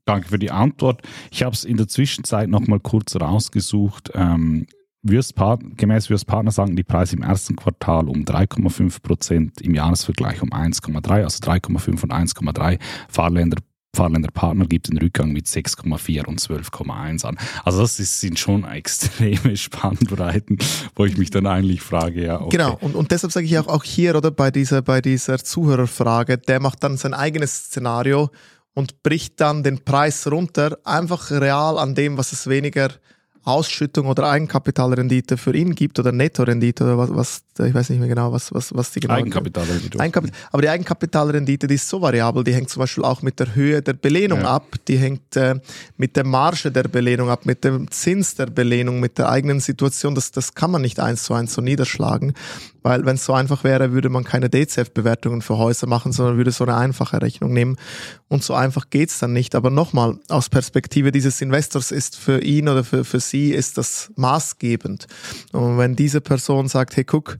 Danke 0.06 0.28
für 0.28 0.38
die 0.38 0.52
Antwort. 0.52 1.02
Ich 1.32 1.42
habe 1.42 1.54
es 1.54 1.64
in 1.64 1.76
der 1.76 1.88
Zwischenzeit 1.88 2.48
noch 2.48 2.66
mal 2.68 2.78
kurz 2.78 3.16
rausgesucht. 3.16 4.12
Ähm, 4.14 4.66
gemäß 5.02 6.10
Würstpartner 6.10 6.52
sagen 6.52 6.76
die 6.76 6.84
Preise 6.84 7.16
im 7.16 7.22
ersten 7.22 7.56
Quartal 7.56 8.08
um 8.08 8.24
3,5 8.24 9.02
Prozent, 9.02 9.60
im 9.60 9.74
Jahresvergleich 9.74 10.42
um 10.42 10.50
1,3, 10.50 11.24
also 11.24 11.38
3,5 11.38 12.02
und 12.04 12.12
1,3. 12.12 12.78
Fahrländer 13.08 13.58
Fahrländer 13.96 14.28
gibt 14.68 14.88
den 14.88 14.98
Rückgang 14.98 15.32
mit 15.32 15.46
6,4 15.46 16.26
und 16.26 16.38
12,1 16.38 17.24
an. 17.24 17.38
Also 17.64 17.80
das 17.80 17.98
ist, 17.98 18.20
sind 18.20 18.38
schon 18.38 18.64
extreme 18.70 19.56
Spannbreiten, 19.56 20.58
wo 20.94 21.06
ich 21.06 21.16
mich 21.16 21.30
dann 21.30 21.46
eigentlich 21.46 21.80
frage, 21.80 22.24
ja. 22.24 22.40
Okay. 22.40 22.58
Genau, 22.58 22.76
und, 22.80 22.94
und 22.94 23.10
deshalb 23.10 23.32
sage 23.32 23.46
ich 23.46 23.58
auch, 23.58 23.68
auch 23.68 23.84
hier, 23.84 24.14
oder 24.14 24.30
bei 24.30 24.50
dieser, 24.50 24.82
bei 24.82 25.00
dieser 25.00 25.38
Zuhörerfrage, 25.38 26.38
der 26.38 26.60
macht 26.60 26.84
dann 26.84 26.96
sein 26.96 27.14
eigenes 27.14 27.54
Szenario 27.54 28.30
und 28.76 29.02
bricht 29.02 29.40
dann 29.40 29.62
den 29.62 29.82
Preis 29.84 30.30
runter, 30.30 30.78
einfach 30.84 31.30
real 31.30 31.78
an 31.78 31.94
dem, 31.94 32.18
was 32.18 32.32
es 32.32 32.46
weniger 32.46 32.90
Ausschüttung 33.42 34.08
oder 34.08 34.28
Eigenkapitalrendite 34.28 35.36
für 35.36 35.54
ihn 35.54 35.74
gibt 35.74 36.00
oder 36.00 36.10
Nettorendite 36.10 36.82
oder 36.82 36.98
was, 36.98 37.14
was 37.14 37.66
ich 37.66 37.72
weiß 37.72 37.90
nicht 37.90 38.00
mehr 38.00 38.08
genau, 38.08 38.32
was, 38.32 38.52
was, 38.52 38.74
was 38.74 38.90
die 38.90 39.00
genau 39.00 39.14
Eigenkapitalrendite. 39.14 40.00
Eigenkapit 40.00 40.32
aber 40.50 40.62
die 40.62 40.68
Eigenkapitalrendite, 40.68 41.68
die 41.68 41.76
ist 41.76 41.88
so 41.88 42.02
variabel, 42.02 42.42
die 42.42 42.52
hängt 42.52 42.68
zum 42.68 42.80
Beispiel 42.80 43.04
auch 43.04 43.22
mit 43.22 43.38
der 43.38 43.54
Höhe 43.54 43.80
der 43.82 43.94
Belehnung 43.94 44.40
ja. 44.40 44.56
ab, 44.56 44.74
die 44.88 44.98
hängt 44.98 45.36
äh, 45.36 45.54
mit 45.96 46.16
der 46.16 46.26
Marge 46.26 46.72
der 46.72 46.82
Belehnung 46.82 47.30
ab, 47.30 47.46
mit 47.46 47.62
dem 47.64 47.88
Zins 47.90 48.34
der 48.34 48.46
Belehnung, 48.46 48.98
mit 48.98 49.16
der 49.16 49.30
eigenen 49.30 49.60
Situation. 49.60 50.16
Das, 50.16 50.32
das 50.32 50.54
kann 50.54 50.72
man 50.72 50.82
nicht 50.82 50.98
eins 50.98 51.22
zu 51.22 51.32
eins 51.32 51.54
so 51.54 51.62
niederschlagen. 51.62 52.34
Weil 52.86 53.04
wenn 53.04 53.16
es 53.16 53.24
so 53.24 53.32
einfach 53.32 53.64
wäre, 53.64 53.90
würde 53.90 54.08
man 54.10 54.22
keine 54.22 54.48
DCF-Bewertungen 54.48 55.42
für 55.42 55.58
Häuser 55.58 55.88
machen, 55.88 56.12
sondern 56.12 56.36
würde 56.36 56.52
so 56.52 56.62
eine 56.62 56.76
einfache 56.76 57.20
Rechnung 57.20 57.52
nehmen. 57.52 57.78
Und 58.28 58.44
so 58.44 58.54
einfach 58.54 58.90
geht's 58.90 59.18
dann 59.18 59.32
nicht. 59.32 59.56
Aber 59.56 59.70
nochmal, 59.70 60.20
aus 60.28 60.48
Perspektive 60.48 61.10
dieses 61.10 61.40
Investors 61.40 61.90
ist 61.90 62.14
für 62.16 62.40
ihn 62.40 62.68
oder 62.68 62.84
für, 62.84 63.04
für 63.04 63.18
sie 63.18 63.50
ist 63.50 63.76
das 63.76 64.12
maßgebend. 64.14 65.08
Und 65.50 65.78
wenn 65.78 65.96
diese 65.96 66.20
Person 66.20 66.68
sagt, 66.68 66.96
hey, 66.96 67.02
guck, 67.02 67.38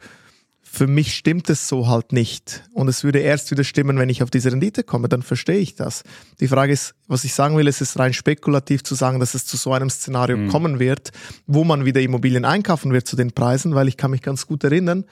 für 0.64 0.88
mich 0.88 1.14
stimmt 1.14 1.48
es 1.48 1.68
so 1.68 1.86
halt 1.86 2.12
nicht. 2.12 2.64
Und 2.72 2.88
es 2.88 3.04
würde 3.04 3.20
erst 3.20 3.48
wieder 3.52 3.62
stimmen, 3.62 3.98
wenn 3.98 4.08
ich 4.08 4.24
auf 4.24 4.30
diese 4.30 4.50
Rendite 4.50 4.82
komme, 4.82 5.08
dann 5.08 5.22
verstehe 5.22 5.58
ich 5.58 5.76
das. 5.76 6.02
Die 6.40 6.48
Frage 6.48 6.72
ist, 6.72 6.96
was 7.06 7.22
ich 7.22 7.34
sagen 7.34 7.56
will, 7.56 7.68
es 7.68 7.80
ist 7.80 8.00
rein 8.00 8.14
spekulativ 8.14 8.82
zu 8.82 8.96
sagen, 8.96 9.20
dass 9.20 9.34
es 9.34 9.46
zu 9.46 9.56
so 9.56 9.72
einem 9.72 9.90
Szenario 9.90 10.38
mhm. 10.38 10.48
kommen 10.48 10.80
wird, 10.80 11.12
wo 11.46 11.62
man 11.62 11.84
wieder 11.84 12.00
Immobilien 12.00 12.44
einkaufen 12.44 12.92
wird 12.92 13.06
zu 13.06 13.14
den 13.14 13.30
Preisen, 13.30 13.76
weil 13.76 13.86
ich 13.86 13.96
kann 13.96 14.10
mich 14.10 14.22
ganz 14.22 14.48
gut 14.48 14.64
erinnern, 14.64 15.04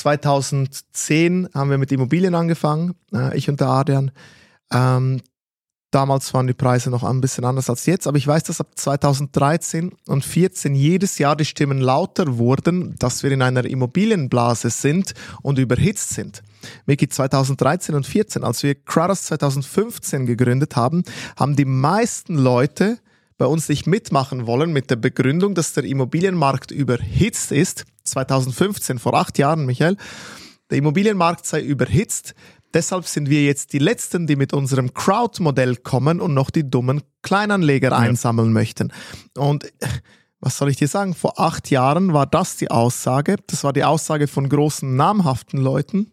2010 0.00 1.48
haben 1.54 1.70
wir 1.70 1.78
mit 1.78 1.92
Immobilien 1.92 2.34
angefangen, 2.34 2.94
äh, 3.12 3.36
ich 3.36 3.48
und 3.48 3.60
der 3.60 3.68
Adrian. 3.68 4.10
Ähm, 4.72 5.20
damals 5.90 6.34
waren 6.34 6.46
die 6.46 6.54
Preise 6.54 6.90
noch 6.90 7.04
ein 7.04 7.20
bisschen 7.20 7.44
anders 7.44 7.70
als 7.70 7.86
jetzt, 7.86 8.06
aber 8.06 8.18
ich 8.18 8.26
weiß, 8.26 8.44
dass 8.44 8.60
ab 8.60 8.68
2013 8.74 9.88
und 10.06 10.22
2014 10.22 10.74
jedes 10.74 11.18
Jahr 11.18 11.36
die 11.36 11.44
Stimmen 11.44 11.78
lauter 11.78 12.38
wurden, 12.38 12.94
dass 12.98 13.22
wir 13.22 13.32
in 13.32 13.42
einer 13.42 13.64
Immobilienblase 13.64 14.70
sind 14.70 15.14
und 15.42 15.58
überhitzt 15.58 16.10
sind. 16.10 16.42
Miki, 16.86 17.08
2013 17.08 17.94
und 17.94 18.04
2014, 18.04 18.44
als 18.44 18.62
wir 18.62 18.74
Kratos 18.74 19.22
2015 19.24 20.26
gegründet 20.26 20.76
haben, 20.76 21.02
haben 21.36 21.56
die 21.56 21.64
meisten 21.64 22.36
Leute 22.36 22.98
bei 23.38 23.46
uns 23.46 23.68
nicht 23.68 23.86
mitmachen 23.86 24.46
wollen 24.46 24.72
mit 24.72 24.90
der 24.90 24.96
Begründung, 24.96 25.54
dass 25.54 25.72
der 25.72 25.84
Immobilienmarkt 25.84 26.70
überhitzt 26.70 27.52
ist. 27.52 27.84
2015, 28.06 28.98
vor 28.98 29.14
acht 29.14 29.38
Jahren, 29.38 29.66
Michael. 29.66 29.96
Der 30.70 30.78
Immobilienmarkt 30.78 31.46
sei 31.46 31.62
überhitzt. 31.62 32.34
Deshalb 32.74 33.06
sind 33.06 33.30
wir 33.30 33.44
jetzt 33.44 33.72
die 33.72 33.78
Letzten, 33.78 34.26
die 34.26 34.36
mit 34.36 34.52
unserem 34.52 34.92
Crowd-Modell 34.92 35.76
kommen 35.76 36.20
und 36.20 36.34
noch 36.34 36.50
die 36.50 36.68
dummen 36.68 37.02
Kleinanleger 37.22 37.90
ja. 37.90 37.96
einsammeln 37.96 38.52
möchten. 38.52 38.92
Und 39.36 39.72
was 40.40 40.58
soll 40.58 40.70
ich 40.70 40.76
dir 40.76 40.88
sagen? 40.88 41.14
Vor 41.14 41.40
acht 41.40 41.70
Jahren 41.70 42.12
war 42.12 42.26
das 42.26 42.56
die 42.56 42.70
Aussage. 42.70 43.36
Das 43.46 43.64
war 43.64 43.72
die 43.72 43.84
Aussage 43.84 44.26
von 44.26 44.48
großen, 44.48 44.94
namhaften 44.94 45.60
Leuten. 45.60 46.12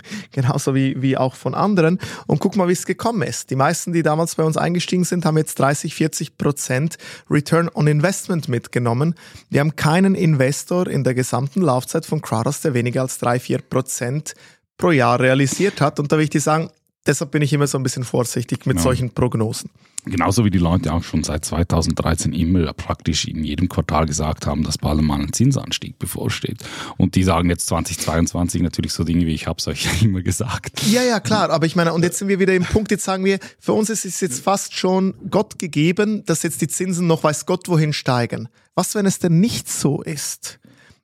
genauso 0.32 0.74
wie, 0.74 1.00
wie 1.00 1.16
auch 1.16 1.34
von 1.34 1.54
anderen. 1.54 1.98
Und 2.26 2.40
guck 2.40 2.56
mal, 2.56 2.68
wie 2.68 2.72
es 2.72 2.86
gekommen 2.86 3.22
ist. 3.22 3.50
Die 3.50 3.56
meisten, 3.56 3.92
die 3.92 4.02
damals 4.02 4.34
bei 4.34 4.44
uns 4.44 4.56
eingestiegen 4.56 5.04
sind, 5.04 5.24
haben 5.24 5.38
jetzt 5.38 5.58
30, 5.58 5.94
40 5.94 6.38
Prozent 6.38 6.98
Return 7.30 7.68
on 7.72 7.86
Investment 7.86 8.48
mitgenommen. 8.48 9.14
Wir 9.48 9.60
haben 9.60 9.76
keinen 9.76 10.14
Investor 10.14 10.86
in 10.86 11.04
der 11.04 11.14
gesamten 11.14 11.62
Laufzeit 11.62 12.06
von 12.06 12.20
Crowdhouse, 12.20 12.60
der 12.60 12.74
weniger 12.74 13.02
als 13.02 13.18
3, 13.18 13.40
4 13.40 13.58
Prozent 13.58 14.34
pro 14.76 14.90
Jahr 14.90 15.20
realisiert 15.20 15.80
hat. 15.80 16.00
Und 16.00 16.10
da 16.10 16.16
will 16.16 16.24
ich 16.24 16.30
dir 16.30 16.40
sagen, 16.40 16.70
deshalb 17.06 17.30
bin 17.30 17.42
ich 17.42 17.52
immer 17.52 17.66
so 17.66 17.78
ein 17.78 17.82
bisschen 17.82 18.04
vorsichtig 18.04 18.66
mit 18.66 18.76
genau. 18.76 18.82
solchen 18.82 19.10
Prognosen. 19.10 19.70
Genauso 20.06 20.46
wie 20.46 20.50
die 20.50 20.58
Leute 20.58 20.94
auch 20.94 21.02
schon 21.02 21.24
seit 21.24 21.44
2013 21.44 22.32
immer 22.32 22.72
praktisch 22.72 23.26
in 23.26 23.44
jedem 23.44 23.68
Quartal 23.68 24.06
gesagt 24.06 24.46
haben, 24.46 24.62
dass 24.62 24.78
bald 24.78 25.02
mal 25.02 25.20
ein 25.20 25.32
Zinsanstieg 25.32 25.98
bevorsteht. 25.98 26.64
Und 26.96 27.16
die 27.16 27.22
sagen 27.22 27.50
jetzt 27.50 27.66
2022 27.66 28.62
natürlich 28.62 28.94
so 28.94 29.04
Dinge 29.04 29.26
wie, 29.26 29.34
ich 29.34 29.46
habe 29.46 29.58
es 29.58 29.68
euch 29.68 29.84
ja 29.84 29.90
immer 30.02 30.22
gesagt. 30.22 30.82
Ja, 30.90 31.02
ja, 31.02 31.20
klar. 31.20 31.50
Aber 31.50 31.66
ich 31.66 31.76
meine, 31.76 31.92
und 31.92 32.02
jetzt 32.02 32.18
sind 32.18 32.28
wir 32.28 32.38
wieder 32.38 32.54
im 32.54 32.64
Punkt, 32.64 32.90
jetzt 32.90 33.04
sagen 33.04 33.24
wir, 33.24 33.38
für 33.58 33.74
uns 33.74 33.90
ist 33.90 34.06
es 34.06 34.20
jetzt 34.20 34.42
fast 34.42 34.74
schon 34.74 35.14
Gott 35.28 35.58
gegeben, 35.58 36.24
dass 36.24 36.42
jetzt 36.42 36.62
die 36.62 36.68
Zinsen 36.68 37.06
noch 37.06 37.22
weiß 37.22 37.44
Gott 37.44 37.68
wohin 37.68 37.92
steigen. 37.92 38.48
Was, 38.74 38.94
wenn 38.94 39.04
es 39.04 39.18
denn 39.18 39.40
nicht 39.40 39.68
so 39.68 40.00
ist? 40.00 40.59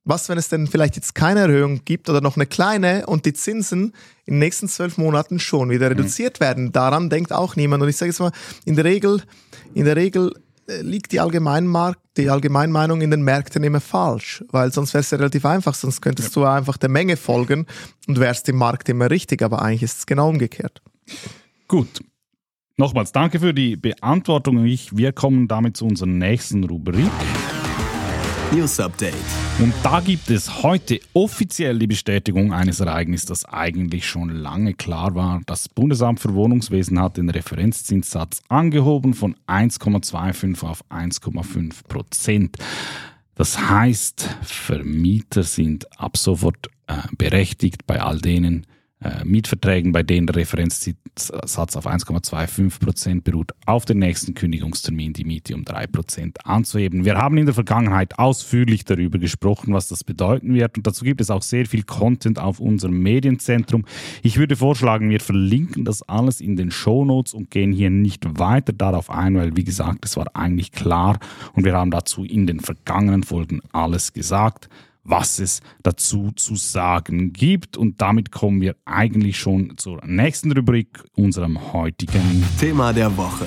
Was, 0.09 0.29
wenn 0.29 0.39
es 0.39 0.49
denn 0.49 0.69
vielleicht 0.69 0.95
jetzt 0.95 1.17
keine 1.17 1.41
Erhöhung 1.41 1.85
gibt 1.85 2.09
oder 2.09 2.21
noch 2.21 2.37
eine 2.37 2.47
kleine 2.47 3.07
und 3.07 3.27
die 3.27 3.33
Zinsen 3.33 3.93
in 4.25 4.35
den 4.35 4.39
nächsten 4.39 4.69
zwölf 4.69 4.99
Monaten 4.99 5.41
schon 5.41 5.69
wieder 5.69 5.91
mhm. 5.91 5.97
reduziert 5.99 6.39
werden? 6.39 6.71
Daran 6.71 7.11
denkt 7.11 7.33
auch 7.33 7.57
niemand. 7.57 7.83
Und 7.83 7.89
ich 7.89 7.97
sage 7.97 8.11
jetzt 8.11 8.21
mal, 8.21 8.31
in 8.65 8.77
der 8.77 8.85
Regel, 8.85 9.21
in 9.75 9.85
der 9.85 9.97
Regel 9.97 10.33
äh, 10.69 10.81
liegt 10.81 11.11
die 11.11 11.19
Allgemeinmarkt, 11.19 11.99
die 12.17 12.31
Allgemeinmeinung 12.31 13.01
in 13.01 13.11
den 13.11 13.23
Märkten 13.23 13.65
immer 13.65 13.81
falsch, 13.81 14.45
weil 14.53 14.73
sonst 14.73 14.95
wäre 14.95 15.01
es 15.01 15.11
ja 15.11 15.19
relativ 15.19 15.45
einfach, 15.45 15.75
sonst 15.75 16.01
könntest 16.01 16.37
ja. 16.37 16.43
du 16.43 16.49
einfach 16.49 16.77
der 16.77 16.89
Menge 16.89 17.17
folgen 17.17 17.67
und 18.07 18.21
wärst 18.21 18.49
im 18.49 18.57
Markt 18.57 18.89
immer 18.89 19.11
richtig, 19.11 19.43
aber 19.43 19.61
eigentlich 19.61 19.83
ist 19.83 19.99
es 19.99 20.07
genau 20.07 20.29
umgekehrt. 20.29 20.83
Gut. 21.67 22.01
Nochmals 22.77 23.11
danke 23.11 23.41
für 23.41 23.55
die 23.55 23.75
Beantwortung. 23.75 24.63
wir 24.65 25.13
kommen 25.13 25.49
damit 25.49 25.77
zu 25.77 25.87
unserer 25.87 26.09
nächsten 26.09 26.63
Rubrik. 26.63 27.11
News 28.53 28.79
Update. 28.79 29.15
Und 29.59 29.75
da 29.83 30.01
gibt 30.01 30.31
es 30.31 30.63
heute 30.63 31.01
offiziell 31.15 31.79
die 31.79 31.89
Bestätigung 31.89 32.53
eines 32.53 32.79
Ereignisses, 32.79 33.27
das 33.27 33.45
eigentlich 33.45 34.07
schon 34.07 34.31
lange 34.31 34.75
klar 34.75 35.15
war. 35.15 35.41
Das 35.47 35.69
Bundesamt 35.69 36.21
für 36.21 36.33
Wohnungswesen 36.35 37.01
hat 37.01 37.17
den 37.17 37.29
Referenzzinssatz 37.29 38.43
angehoben 38.49 39.15
von 39.15 39.35
1,25 39.49 40.65
auf 40.65 40.85
1,5 40.91 41.89
Prozent. 41.89 42.57
Das 43.35 43.69
heißt, 43.69 44.29
Vermieter 44.43 45.43
sind 45.43 45.87
ab 46.01 46.17
sofort 46.17 46.69
äh, 46.87 46.95
berechtigt, 47.19 47.87
bei 47.87 48.01
all 48.01 48.21
denen, 48.21 48.67
Mietverträgen, 49.25 49.93
bei 49.93 50.03
denen 50.03 50.27
der 50.27 50.37
Referenzsatz 50.37 51.31
auf 51.31 51.87
1,25 51.87 52.81
Prozent 52.81 53.25
beruht, 53.25 53.53
auf 53.67 53.85
den 53.85 53.99
nächsten 53.99 54.33
Kündigungstermin 54.33 55.13
die 55.13 55.27
Miete 55.27 55.55
um 55.55 55.67
3 55.67 55.87
Prozent 55.87 56.47
anzuheben. 56.47 57.05
Wir 57.05 57.19
haben 57.19 57.37
in 57.37 57.45
der 57.45 57.55
Vergangenheit 57.55 58.19
ausführlich 58.19 58.87
darüber 58.87 59.19
gesprochen, 59.19 59.75
was 59.75 59.89
das 59.89 60.03
bedeuten 60.03 60.55
wird 60.55 60.79
und 60.79 60.87
dazu 60.87 61.05
gibt 61.05 61.21
es 61.21 61.31
auch 61.31 61.43
sehr 61.43 61.67
viel 61.67 61.83
Content 61.83 62.39
auf 62.39 62.59
unserem 62.59 63.03
Medienzentrum. 63.03 63.85
Ich 64.23 64.39
würde 64.39 64.57
vorschlagen, 64.57 65.11
wir 65.11 65.21
verlinken 65.21 65.85
das 65.85 66.03
alles 66.09 66.41
in 66.41 66.57
den 66.57 66.71
Show 66.71 67.05
Notes 67.05 67.35
und 67.35 67.51
gehen 67.51 67.73
hier 67.73 67.91
nicht 67.91 68.39
weiter 68.39 68.73
darauf 68.73 69.11
ein, 69.11 69.37
weil 69.37 69.57
wie 69.59 69.65
gesagt, 69.65 70.07
es 70.07 70.17
war 70.17 70.27
eigentlich 70.35 70.73
klar 70.73 71.19
und 71.53 71.67
wir 71.67 71.75
haben 71.75 71.91
dazu 71.91 72.25
in 72.25 72.47
den 72.47 72.61
vergangenen 72.61 73.25
Folgen 73.25 73.61
alles 73.73 74.15
gesagt. 74.15 74.71
Was 75.07 75.39
es 75.39 75.61
dazu 75.83 76.33
zu 76.33 76.57
sagen 76.57 77.33
gibt. 77.33 77.77
Und 77.77 78.01
damit 78.01 78.31
kommen 78.31 78.61
wir 78.61 78.77
eigentlich 78.85 79.39
schon 79.39 79.77
zur 79.77 80.05
nächsten 80.05 80.53
Rubrik, 80.53 81.03
unserem 81.15 81.73
heutigen 81.73 82.45
Thema 82.59 82.93
der 82.93 83.17
Woche. 83.17 83.47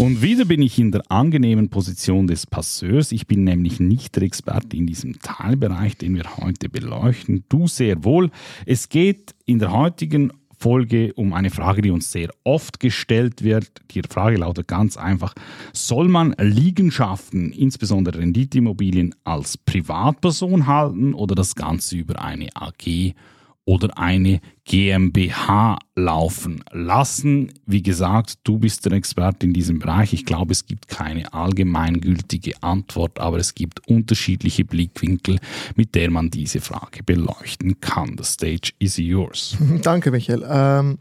Und 0.00 0.22
wieder 0.22 0.46
bin 0.46 0.62
ich 0.62 0.78
in 0.78 0.92
der 0.92 1.02
angenehmen 1.10 1.68
Position 1.68 2.26
des 2.26 2.46
Passeurs. 2.46 3.12
Ich 3.12 3.26
bin 3.26 3.44
nämlich 3.44 3.80
nicht 3.80 4.16
der 4.16 4.22
Experte 4.22 4.74
in 4.74 4.86
diesem 4.86 5.20
Teilbereich, 5.20 5.98
den 5.98 6.14
wir 6.14 6.38
heute 6.38 6.70
beleuchten. 6.70 7.44
Du 7.50 7.66
sehr 7.66 8.02
wohl. 8.02 8.30
Es 8.64 8.88
geht 8.88 9.34
in 9.44 9.58
der 9.58 9.72
heutigen 9.72 10.32
Folge 10.60 11.14
um 11.14 11.32
eine 11.32 11.50
Frage, 11.50 11.80
die 11.80 11.90
uns 11.90 12.12
sehr 12.12 12.28
oft 12.44 12.80
gestellt 12.80 13.42
wird. 13.42 13.70
Die 13.92 14.02
Frage 14.02 14.36
lautet 14.36 14.68
ganz 14.68 14.96
einfach, 14.96 15.34
soll 15.72 16.08
man 16.08 16.34
Liegenschaften, 16.38 17.50
insbesondere 17.52 18.18
Renditeimmobilien, 18.18 19.14
als 19.24 19.56
Privatperson 19.56 20.66
halten 20.66 21.14
oder 21.14 21.34
das 21.34 21.54
Ganze 21.54 21.96
über 21.96 22.22
eine 22.22 22.48
AG 22.54 23.14
oder 23.64 23.96
eine 23.98 24.40
GmbH 24.64 25.78
laufen 25.94 26.64
lassen. 26.72 27.52
Wie 27.66 27.82
gesagt, 27.82 28.38
du 28.44 28.58
bist 28.58 28.84
der 28.84 28.92
Experte 28.92 29.46
in 29.46 29.52
diesem 29.52 29.78
Bereich. 29.78 30.12
Ich 30.12 30.24
glaube, 30.24 30.52
es 30.52 30.66
gibt 30.66 30.88
keine 30.88 31.32
allgemeingültige 31.32 32.62
Antwort, 32.62 33.18
aber 33.20 33.38
es 33.38 33.54
gibt 33.54 33.86
unterschiedliche 33.86 34.64
Blickwinkel, 34.64 35.38
mit 35.76 35.94
der 35.94 36.10
man 36.10 36.30
diese 36.30 36.60
Frage 36.60 37.02
beleuchten 37.04 37.80
kann. 37.80 38.16
The 38.18 38.24
stage 38.24 38.72
is 38.78 38.96
yours. 38.96 39.56
Danke, 39.82 40.10
Michael. 40.10 40.44
Ähm 40.48 40.98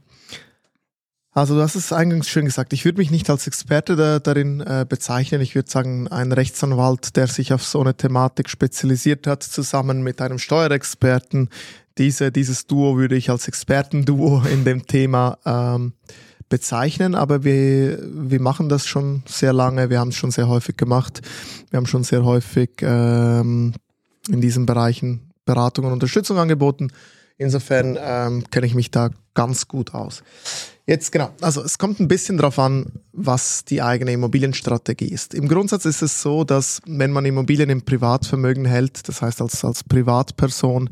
also 1.32 1.56
du 1.56 1.62
hast 1.62 1.75
es 1.75 1.94
eingangs 1.94 2.28
schön 2.28 2.46
gesagt. 2.46 2.74
Ich 2.74 2.86
würde 2.86 2.98
mich 2.98 3.12
nicht 3.12 3.30
als 3.30 3.46
Experte 3.46 3.96
da, 3.96 4.20
darin 4.20 4.62
äh, 4.62 4.86
bezeichnen. 4.88 5.42
Ich 5.42 5.54
würde 5.54 5.70
sagen, 5.70 6.08
ein 6.08 6.32
Rechtsanwalt, 6.32 7.16
der 7.16 7.28
sich 7.28 7.54
auf 7.54 7.63
so 7.63 7.80
eine 7.80 7.96
Thematik 7.96 8.50
spezialisiert 8.50 9.28
hat, 9.28 9.44
zusammen 9.44 10.01
mit 10.01 10.22
einem 10.22 10.39
Steuerexperten, 10.39 11.50
diese, 12.00 12.32
dieses 12.32 12.65
Duo 12.65 12.98
würde 12.98 13.15
ich 13.15 13.29
als 13.29 13.48
Expertenduo 13.48 14.41
in 14.51 14.63
dem 14.63 14.88
Thema 14.88 15.38
ähm, 15.46 15.94
bezeichnen, 16.48 17.13
aber 17.13 17.44
wir, 17.44 18.00
wir 18.01 18.41
machen 18.41 18.70
das 18.70 18.88
schon 18.88 19.22
sehr 19.27 19.53
lange, 19.53 19.91
wir 19.91 20.00
haben 20.00 20.10
es 20.10 20.15
schon 20.15 20.32
sehr 20.32 20.48
häufig 20.48 20.77
gemacht, 20.77 21.22
wir 21.70 21.77
haben 21.77 21.86
schon 21.86 22.03
sehr 22.03 22.24
häufig 22.24 22.72
ähm, 22.82 23.74
in 24.27 24.41
diesen 24.41 24.65
Bereichen 24.65 25.32
Beratung 25.46 25.86
und 25.86 25.94
Unterstützung 25.94 26.38
angeboten. 26.38 26.91
Insofern 27.38 27.98
ähm, 28.00 28.44
kenne 28.50 28.68
ich 28.68 28.75
mich 28.75 28.91
da 28.91 29.12
ganz 29.34 29.68
gut 29.68 29.94
aus. 29.94 30.24
Jetzt 30.89 31.12
genau, 31.12 31.29
also 31.39 31.62
es 31.63 31.77
kommt 31.77 32.00
ein 32.00 32.08
bisschen 32.08 32.38
darauf 32.38 32.58
an, 32.58 32.88
was 33.13 33.63
die 33.63 33.84
eigene 33.84 34.12
Immobilienstrategie 34.12 35.10
ist. 35.10 35.36
Im 35.36 35.48
Grundsatz 35.48 35.86
ist 35.86 36.01
es 36.01 36.19
so, 36.19 36.43
dass 36.43 36.81
wenn 36.88 37.12
man 37.12 37.25
Immobilien 37.25 37.69
im 37.69 37.84
Privatvermögen 37.84 38.65
hält, 38.65 39.08
das 39.08 39.22
heißt 39.22 39.39
als, 39.39 39.63
als 39.63 39.84
Privatperson, 39.84 40.89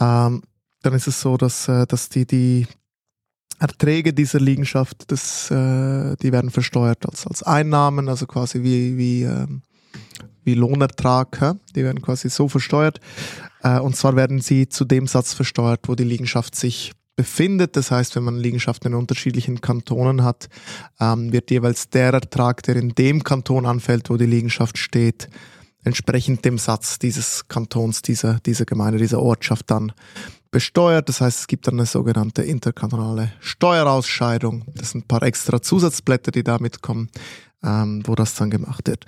ähm, 0.00 0.42
dann 0.82 0.92
ist 0.92 1.06
es 1.06 1.20
so, 1.20 1.36
dass, 1.36 1.68
äh, 1.68 1.86
dass 1.86 2.08
die, 2.08 2.26
die 2.26 2.66
Erträge 3.60 4.12
dieser 4.12 4.40
Liegenschaft, 4.40 5.04
das, 5.12 5.52
äh, 5.52 6.16
die 6.16 6.32
werden 6.32 6.50
versteuert 6.50 7.06
als, 7.06 7.24
als 7.24 7.44
Einnahmen, 7.44 8.08
also 8.08 8.26
quasi 8.26 8.64
wie, 8.64 8.98
wie, 8.98 9.22
ähm, 9.22 9.62
wie 10.42 10.54
Lohnertrag, 10.54 11.38
ja? 11.40 11.54
die 11.76 11.84
werden 11.84 12.02
quasi 12.02 12.28
so 12.28 12.48
versteuert. 12.48 12.98
Äh, 13.62 13.78
und 13.78 13.94
zwar 13.94 14.16
werden 14.16 14.40
sie 14.40 14.68
zu 14.68 14.84
dem 14.84 15.06
Satz 15.06 15.32
versteuert, 15.32 15.82
wo 15.86 15.94
die 15.94 16.02
Liegenschaft 16.02 16.56
sich 16.56 16.90
befindet. 17.18 17.74
Das 17.74 17.90
heißt, 17.90 18.14
wenn 18.14 18.22
man 18.22 18.38
Liegenschaften 18.38 18.92
in 18.92 18.98
unterschiedlichen 18.98 19.60
Kantonen 19.60 20.22
hat, 20.22 20.48
ähm, 21.00 21.32
wird 21.32 21.50
jeweils 21.50 21.90
der 21.90 22.12
Ertrag, 22.12 22.62
der 22.62 22.76
in 22.76 22.90
dem 22.94 23.24
Kanton 23.24 23.66
anfällt, 23.66 24.08
wo 24.08 24.16
die 24.16 24.24
Liegenschaft 24.24 24.78
steht, 24.78 25.28
entsprechend 25.82 26.44
dem 26.44 26.58
Satz 26.58 27.00
dieses 27.00 27.48
Kantons, 27.48 28.02
dieser, 28.02 28.38
dieser 28.46 28.66
Gemeinde, 28.66 29.00
dieser 29.00 29.20
Ortschaft 29.20 29.68
dann 29.68 29.92
besteuert. 30.52 31.08
Das 31.08 31.20
heißt, 31.20 31.40
es 31.40 31.46
gibt 31.48 31.66
dann 31.66 31.74
eine 31.74 31.86
sogenannte 31.86 32.42
interkantonale 32.42 33.32
Steuerausscheidung. 33.40 34.64
Das 34.76 34.92
sind 34.92 35.04
ein 35.04 35.08
paar 35.08 35.24
extra 35.24 35.60
Zusatzblätter, 35.60 36.30
die 36.30 36.44
da 36.44 36.58
mitkommen, 36.60 37.10
ähm, 37.64 38.02
wo 38.06 38.14
das 38.14 38.36
dann 38.36 38.48
gemacht 38.48 38.86
wird. 38.86 39.06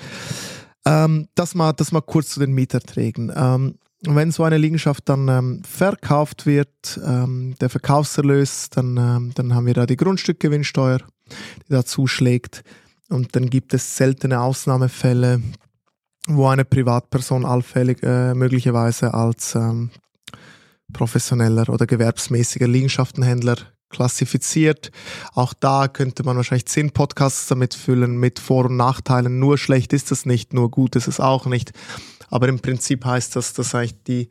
Ähm, 0.85 1.29
das, 1.37 1.55
mal, 1.55 1.73
das 1.75 1.93
mal 1.93 2.01
kurz 2.01 2.31
zu 2.31 2.41
den 2.41 2.55
Mieterträgen. 2.55 3.33
Ähm, 3.37 3.77
wenn 4.03 4.33
so 4.33 4.45
eine 4.45 4.59
Liegenschaft 4.59 5.09
dann 5.09 5.29
ähm, 5.29 5.63
verkauft 5.65 6.47
wird, 6.47 7.01
ähm, 7.05 7.55
der 7.61 7.69
Verkaufserlös, 7.69 8.71
dann, 8.71 8.97
ähm, 8.97 9.33
dann 9.35 9.55
haben 9.55 9.67
wir 9.67 9.75
da 9.75 9.87
die 9.87 9.97
Grundstückgewinnsteuer, 9.97 10.99
die 10.99 11.73
da 11.73 11.85
zuschlägt. 11.85 12.63
Und 13.09 13.37
dann 13.37 13.51
gibt 13.51 13.75
es 13.75 13.97
seltene 13.97 14.41
Ausnahmefälle, 14.41 15.43
wo 16.29 16.47
eine 16.47 16.65
Privatperson 16.65 17.45
allfällig 17.45 18.03
äh, 18.03 18.35
möglicherweise 18.35 19.13
als 19.13 19.55
ähm, 19.55 19.91
professioneller 20.93 21.69
oder 21.69 21.87
gewerbsmäßiger 21.87 22.69
Liegenschaftenhändler 22.69 23.57
klassifiziert. 23.91 24.91
Auch 25.35 25.53
da 25.53 25.89
könnte 25.89 26.23
man 26.23 26.37
wahrscheinlich 26.37 26.67
zehn 26.67 26.91
Podcasts 26.91 27.47
damit 27.49 27.75
füllen 27.75 28.17
mit 28.17 28.39
Vor- 28.39 28.67
und 28.67 28.77
Nachteilen. 28.77 29.39
Nur 29.39 29.59
schlecht 29.59 29.93
ist 29.93 30.11
es 30.11 30.25
nicht, 30.25 30.55
nur 30.55 30.71
gut 30.71 30.97
ist 30.97 31.09
es 31.09 31.21
auch 31.21 31.47
nicht. 31.47 31.73
Aber 32.31 32.49
im 32.49 32.61
Prinzip 32.61 33.05
heißt 33.05 33.37
das, 33.37 33.53
dass 33.53 33.75
eigentlich 33.75 34.03
die, 34.05 34.31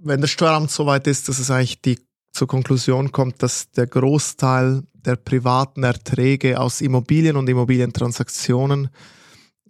wenn 0.00 0.20
das 0.20 0.30
Steueramt 0.30 0.70
so 0.70 0.86
weit 0.86 1.06
ist, 1.06 1.28
dass 1.28 1.38
es 1.38 1.50
eigentlich 1.50 1.80
die 1.80 1.98
zur 2.32 2.48
Konklusion 2.48 3.12
kommt, 3.12 3.42
dass 3.42 3.70
der 3.70 3.86
Großteil 3.86 4.82
der 4.94 5.16
privaten 5.16 5.82
Erträge 5.82 6.60
aus 6.60 6.80
Immobilien 6.80 7.36
und 7.36 7.48
Immobilientransaktionen 7.48 8.90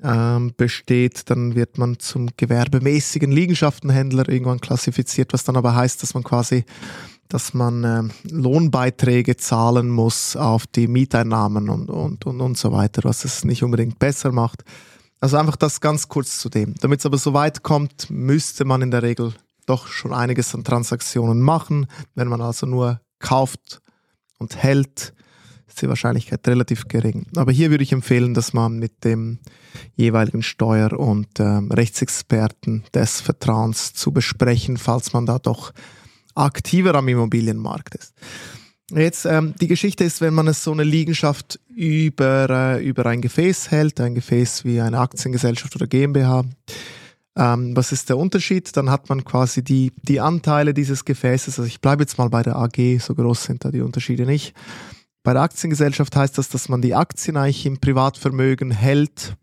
ähm, 0.02 0.52
besteht, 0.56 1.30
dann 1.30 1.54
wird 1.54 1.78
man 1.78 1.98
zum 1.98 2.30
gewerbemäßigen 2.36 3.30
Liegenschaftenhändler 3.30 4.28
irgendwann 4.28 4.60
klassifiziert, 4.60 5.32
was 5.32 5.44
dann 5.44 5.56
aber 5.56 5.74
heißt, 5.74 6.02
dass 6.02 6.14
man 6.14 6.22
quasi 6.22 6.64
dass 7.30 7.54
man 7.54 7.84
äh, 7.84 8.02
Lohnbeiträge 8.30 9.36
zahlen 9.36 9.88
muss 9.88 10.36
auf 10.36 10.66
die 10.66 10.88
Mieteinnahmen 10.88 11.70
und, 11.70 11.88
und, 11.88 12.26
und, 12.26 12.40
und 12.40 12.58
so 12.58 12.72
weiter, 12.72 13.02
was 13.04 13.24
es 13.24 13.44
nicht 13.44 13.62
unbedingt 13.62 13.98
besser 13.98 14.32
macht. 14.32 14.64
Also 15.20 15.36
einfach 15.36 15.56
das 15.56 15.80
ganz 15.80 16.08
kurz 16.08 16.38
zu 16.38 16.48
dem. 16.48 16.74
Damit 16.80 17.00
es 17.00 17.06
aber 17.06 17.18
so 17.18 17.32
weit 17.32 17.62
kommt, 17.62 18.10
müsste 18.10 18.64
man 18.64 18.82
in 18.82 18.90
der 18.90 19.02
Regel 19.02 19.32
doch 19.66 19.86
schon 19.86 20.12
einiges 20.12 20.54
an 20.54 20.64
Transaktionen 20.64 21.40
machen. 21.40 21.86
Wenn 22.14 22.28
man 22.28 22.40
also 22.40 22.66
nur 22.66 23.00
kauft 23.20 23.80
und 24.38 24.56
hält, 24.56 25.14
ist 25.68 25.82
die 25.82 25.88
Wahrscheinlichkeit 25.88 26.46
relativ 26.48 26.88
gering. 26.88 27.26
Aber 27.36 27.52
hier 27.52 27.70
würde 27.70 27.84
ich 27.84 27.92
empfehlen, 27.92 28.34
dass 28.34 28.52
man 28.52 28.78
mit 28.78 29.04
dem 29.04 29.38
jeweiligen 29.94 30.42
Steuer- 30.42 30.98
und 30.98 31.38
äh, 31.38 31.44
Rechtsexperten 31.44 32.84
des 32.92 33.20
Vertrauens 33.20 33.92
zu 33.92 34.12
besprechen, 34.12 34.78
falls 34.78 35.12
man 35.12 35.26
da 35.26 35.38
doch 35.38 35.72
aktiver 36.34 36.94
am 36.94 37.08
Immobilienmarkt 37.08 37.94
ist. 37.94 38.14
Jetzt, 38.92 39.24
ähm, 39.24 39.54
die 39.60 39.68
Geschichte 39.68 40.02
ist, 40.02 40.20
wenn 40.20 40.34
man 40.34 40.48
es 40.48 40.64
so 40.64 40.72
eine 40.72 40.82
Liegenschaft 40.82 41.60
über, 41.68 42.50
äh, 42.50 42.84
über 42.84 43.06
ein 43.06 43.20
Gefäß 43.20 43.70
hält, 43.70 44.00
ein 44.00 44.16
Gefäß 44.16 44.64
wie 44.64 44.80
eine 44.80 44.98
Aktiengesellschaft 44.98 45.76
oder 45.76 45.86
GmbH, 45.86 46.44
ähm, 47.36 47.76
was 47.76 47.92
ist 47.92 48.08
der 48.08 48.18
Unterschied? 48.18 48.76
Dann 48.76 48.90
hat 48.90 49.08
man 49.08 49.24
quasi 49.24 49.62
die, 49.62 49.92
die 50.02 50.20
Anteile 50.20 50.74
dieses 50.74 51.04
Gefäßes, 51.04 51.58
also 51.58 51.68
ich 51.68 51.80
bleibe 51.80 52.02
jetzt 52.02 52.18
mal 52.18 52.28
bei 52.28 52.42
der 52.42 52.56
AG, 52.56 52.98
so 52.98 53.14
groß 53.14 53.44
sind 53.44 53.64
da 53.64 53.70
die 53.70 53.82
Unterschiede 53.82 54.26
nicht. 54.26 54.54
Bei 55.22 55.34
der 55.34 55.42
Aktiengesellschaft 55.42 56.16
heißt 56.16 56.38
das, 56.38 56.48
dass 56.48 56.68
man 56.68 56.82
die 56.82 56.94
Aktien 56.94 57.36
eigentlich 57.36 57.66
im 57.66 57.78
Privatvermögen 57.78 58.70
hält. 58.70 59.36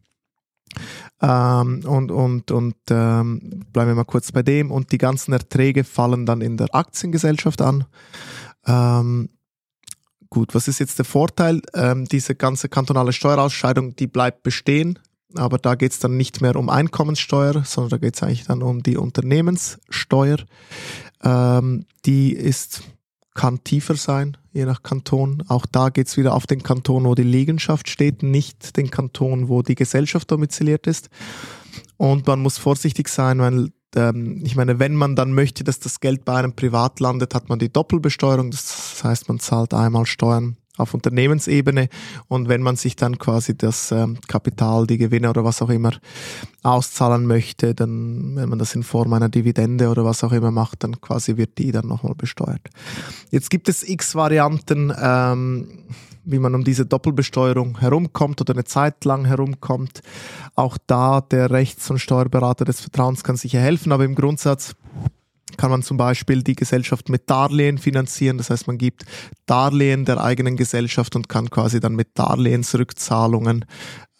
Ähm, 1.21 1.83
und 1.85 2.11
und, 2.11 2.51
und 2.51 2.75
ähm, 2.89 3.63
bleiben 3.73 3.89
wir 3.89 3.95
mal 3.95 4.03
kurz 4.05 4.31
bei 4.31 4.43
dem. 4.43 4.71
Und 4.71 4.91
die 4.91 4.97
ganzen 4.97 5.33
Erträge 5.33 5.83
fallen 5.83 6.25
dann 6.25 6.41
in 6.41 6.57
der 6.57 6.73
Aktiengesellschaft 6.73 7.61
an. 7.61 7.85
Ähm, 8.65 9.29
gut, 10.29 10.53
was 10.53 10.67
ist 10.67 10.79
jetzt 10.79 10.99
der 10.99 11.05
Vorteil? 11.05 11.61
Ähm, 11.73 12.05
diese 12.05 12.35
ganze 12.35 12.69
kantonale 12.69 13.13
Steuerausscheidung, 13.13 13.95
die 13.95 14.07
bleibt 14.07 14.43
bestehen. 14.43 14.99
Aber 15.35 15.57
da 15.57 15.75
geht 15.75 15.91
es 15.91 15.99
dann 15.99 16.15
nicht 16.17 16.41
mehr 16.41 16.55
um 16.55 16.69
Einkommenssteuer, 16.69 17.63
sondern 17.65 17.89
da 17.89 17.97
geht 17.97 18.15
es 18.15 18.23
eigentlich 18.23 18.45
dann 18.45 18.63
um 18.63 18.81
die 18.81 18.97
Unternehmenssteuer. 18.97 20.37
Ähm, 21.23 21.85
die 22.05 22.33
ist 22.33 22.83
kann 23.37 23.63
tiefer 23.63 23.95
sein, 23.95 24.35
je 24.51 24.65
nach 24.65 24.83
Kanton. 24.83 25.43
Auch 25.47 25.65
da 25.65 25.89
geht 25.89 26.07
es 26.07 26.17
wieder 26.17 26.33
auf 26.33 26.47
den 26.47 26.63
Kanton, 26.63 27.05
wo 27.05 27.13
die 27.15 27.23
Liegenschaft 27.23 27.87
steht, 27.87 28.23
nicht 28.23 28.75
den 28.75 28.89
Kanton, 28.89 29.47
wo 29.47 29.61
die 29.61 29.75
Gesellschaft 29.75 30.29
domiziliert 30.31 30.87
ist. 30.87 31.09
Und 31.97 32.25
man 32.25 32.41
muss 32.41 32.57
vorsichtig 32.57 33.07
sein, 33.07 33.39
weil 33.39 33.69
ähm, 33.95 34.41
ich 34.43 34.55
meine, 34.55 34.79
wenn 34.79 34.95
man 34.95 35.15
dann 35.15 35.33
möchte, 35.33 35.63
dass 35.63 35.79
das 35.79 35.99
Geld 35.99 36.25
bei 36.25 36.35
einem 36.35 36.53
Privat 36.53 36.99
landet, 36.99 37.35
hat 37.35 37.47
man 37.47 37.59
die 37.59 37.71
Doppelbesteuerung. 37.71 38.49
Das 38.49 39.03
heißt, 39.03 39.29
man 39.29 39.39
zahlt 39.39 39.73
einmal 39.73 40.07
Steuern 40.07 40.57
auf 40.77 40.93
Unternehmensebene. 40.93 41.89
Und 42.27 42.47
wenn 42.47 42.61
man 42.61 42.75
sich 42.75 42.95
dann 42.95 43.17
quasi 43.17 43.57
das 43.57 43.91
ähm, 43.91 44.19
Kapital, 44.27 44.87
die 44.87 44.97
Gewinne 44.97 45.29
oder 45.29 45.43
was 45.43 45.61
auch 45.61 45.69
immer 45.69 45.91
auszahlen 46.63 47.25
möchte, 47.25 47.73
dann, 47.75 48.35
wenn 48.35 48.49
man 48.49 48.59
das 48.59 48.75
in 48.75 48.83
Form 48.83 49.13
einer 49.13 49.29
Dividende 49.29 49.89
oder 49.89 50.05
was 50.05 50.23
auch 50.23 50.31
immer 50.31 50.51
macht, 50.51 50.83
dann 50.83 51.01
quasi 51.01 51.37
wird 51.37 51.57
die 51.57 51.71
dann 51.71 51.87
nochmal 51.87 52.15
besteuert. 52.15 52.61
Jetzt 53.31 53.49
gibt 53.49 53.69
es 53.69 53.87
x 53.87 54.15
Varianten, 54.15 54.93
ähm, 54.99 55.67
wie 56.27 56.39
man 56.39 56.53
um 56.55 56.63
diese 56.63 56.85
Doppelbesteuerung 56.85 57.79
herumkommt 57.79 58.41
oder 58.41 58.53
eine 58.53 58.65
Zeit 58.65 59.05
lang 59.05 59.25
herumkommt. 59.25 60.01
Auch 60.55 60.77
da 60.85 61.21
der 61.21 61.49
Rechts- 61.51 61.89
und 61.89 61.99
Steuerberater 61.99 62.65
des 62.65 62.81
Vertrauens 62.81 63.23
kann 63.23 63.37
sicher 63.37 63.59
helfen, 63.59 63.91
aber 63.93 64.03
im 64.03 64.13
Grundsatz 64.13 64.75
kann 65.55 65.71
man 65.71 65.81
zum 65.81 65.95
Beispiel 65.95 66.43
die 66.43 66.55
Gesellschaft 66.55 67.09
mit 67.09 67.29
Darlehen 67.29 67.77
finanzieren. 67.77 68.37
Das 68.37 68.49
heißt, 68.49 68.67
man 68.67 68.77
gibt 68.77 69.05
Darlehen 69.45 70.03
der 70.03 70.21
eigenen 70.21 70.57
Gesellschaft 70.57 71.15
und 71.15 71.29
kann 71.29 71.49
quasi 71.49 71.79
dann 71.79 71.95
mit 71.95 72.09
Darlehensrückzahlungen 72.15 73.65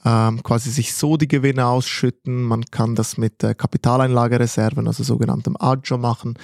ähm, 0.08 0.42
quasi 0.42 0.70
sich 0.70 0.94
so 0.94 1.18
die 1.18 1.28
Gewinne 1.28 1.66
ausschütten. 1.66 2.42
Man 2.44 2.64
kann 2.66 2.96
das 2.96 3.18
mit 3.18 3.44
äh, 3.44 3.54
Kapitaleinlagereserven, 3.54 4.88
also 4.88 5.04
sogenanntem 5.04 5.58
Agio 5.60 5.98
machen, 5.98 6.36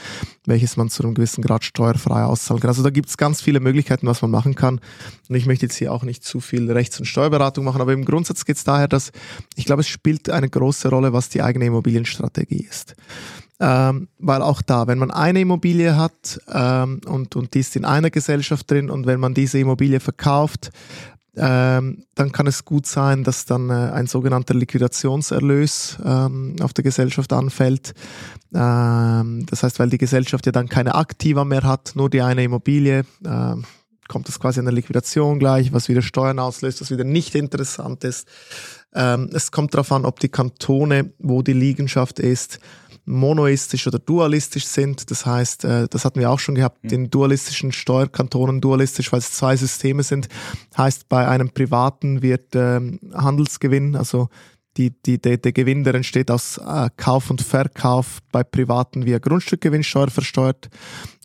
welches 0.46 0.76
man 0.76 0.90
zu 0.90 1.04
einem 1.04 1.14
gewissen 1.14 1.42
Grad 1.42 1.64
steuerfrei 1.64 2.24
auszahlen 2.24 2.60
kann. 2.60 2.70
Also 2.70 2.84
da 2.84 2.90
gibt 2.90 3.08
es 3.08 3.16
ganz 3.18 3.42
viele 3.42 3.62
Möglichkeiten, 3.62 4.06
was 4.06 4.22
man 4.22 4.32
machen 4.32 4.56
kann. 4.56 4.82
Und 5.30 5.36
ich 5.36 5.46
möchte 5.46 5.66
jetzt 5.66 5.78
hier 5.78 5.94
auch 5.94 6.04
nicht 6.04 6.26
zu 6.26 6.42
viel 6.42 6.70
Rechts- 6.72 7.00
und 7.00 7.06
Steuerberatung 7.06 7.64
machen, 7.64 7.80
aber 7.82 7.94
im 7.94 8.04
Grundsatz 8.04 8.44
geht 8.44 8.58
es 8.58 8.66
daher, 8.66 8.90
dass 8.90 9.12
ich 9.56 9.66
glaube, 9.66 9.82
es 9.82 9.88
spielt 9.88 10.30
eine 10.30 10.50
große 10.50 10.90
Rolle, 10.90 11.14
was 11.14 11.30
die 11.30 11.42
eigene 11.42 11.66
Immobilienstrategie 11.66 12.68
ist. 12.70 12.96
Ähm, 13.60 14.10
weil 14.20 14.42
auch 14.42 14.62
da, 14.62 14.88
wenn 14.88 14.98
man 14.98 15.12
eine 15.12 15.40
Immobilie 15.40 15.96
hat 15.96 16.42
ähm, 16.52 17.00
und, 17.06 17.38
und 17.38 17.54
die 17.54 17.60
ist 17.60 17.78
in 17.78 17.86
einer 17.86 18.10
Gesellschaft 18.10 18.70
drin 18.70 18.90
und 18.90 19.06
wenn 19.06 19.22
man 19.22 19.34
diese 19.34 19.60
Immobilie 19.60 20.02
verkauft, 20.02 20.72
ähm, 21.36 22.06
dann 22.14 22.32
kann 22.32 22.46
es 22.46 22.64
gut 22.64 22.86
sein, 22.86 23.24
dass 23.24 23.46
dann 23.46 23.70
äh, 23.70 23.74
ein 23.74 24.06
sogenannter 24.06 24.54
Liquidationserlös 24.54 25.98
ähm, 26.06 26.56
auf 26.62 26.74
der 26.74 26.84
Gesellschaft 26.84 27.34
anfällt. 27.34 27.94
Ähm, 28.54 29.46
das 29.48 29.64
heißt, 29.64 29.80
weil 29.80 29.90
die 29.90 29.98
Gesellschaft 29.98 30.46
ja 30.46 30.52
dann 30.52 30.70
keine 30.70 30.94
Aktiva 30.96 31.44
mehr 31.44 31.64
hat, 31.64 31.94
nur 31.96 32.10
die 32.10 32.22
eine 32.22 32.44
Immobilie, 32.44 33.04
ähm, 33.26 33.66
kommt 34.08 34.30
es 34.30 34.40
quasi 34.40 34.60
an 34.60 34.66
der 34.66 34.74
Liquidation 34.74 35.40
gleich, 35.40 35.74
was 35.74 35.90
wieder 35.90 36.04
Steuern 36.04 36.38
auslöst, 36.38 36.82
was 36.82 36.92
wieder 36.92 37.04
nicht 37.04 37.34
interessant 37.34 38.04
ist. 38.04 38.28
Ähm, 38.94 39.30
es 39.34 39.52
kommt 39.52 39.74
darauf 39.74 39.92
an, 39.92 40.06
ob 40.06 40.20
die 40.20 40.30
Kantone, 40.30 41.14
wo 41.18 41.42
die 41.42 41.54
Liegenschaft 41.54 42.20
ist, 42.20 42.60
monoistisch 43.06 43.88
oder 43.88 44.00
dualistisch 44.00 44.66
sind. 44.66 45.12
Das 45.12 45.26
heißt, 45.26 45.66
äh, 45.66 45.88
das 45.90 46.06
hatten 46.06 46.20
wir 46.20 46.30
auch 46.30 46.40
schon 46.40 46.56
gehabt, 46.56 46.84
mhm. 46.84 46.88
den 46.90 47.10
dualistischen 47.10 47.72
Steuerkantonen 47.72 48.62
dualistisch, 48.62 49.12
weil 49.12 49.20
es 49.20 49.32
zwei 49.32 49.56
Systeme 49.58 50.04
sind. 50.04 50.30
Heißt, 50.78 51.10
bei 51.10 51.28
einem 51.28 51.50
privaten 51.50 52.22
wird 52.22 52.56
ähm, 52.56 53.00
Handelsgewinn, 53.14 53.96
also 53.96 54.30
die, 54.78 54.92
die, 55.06 55.20
der, 55.20 55.38
der 55.38 55.52
Gewinn, 55.52 55.84
der 55.84 55.96
entsteht 55.96 56.32
aus 56.32 56.58
äh, 56.58 56.90
Kauf 56.98 57.30
und 57.30 57.42
Verkauf 57.42 58.20
bei 58.32 58.44
Privaten 58.44 59.06
via 59.06 59.20
Grundstückgewinnsteuer 59.20 60.10
versteuert 60.10 60.70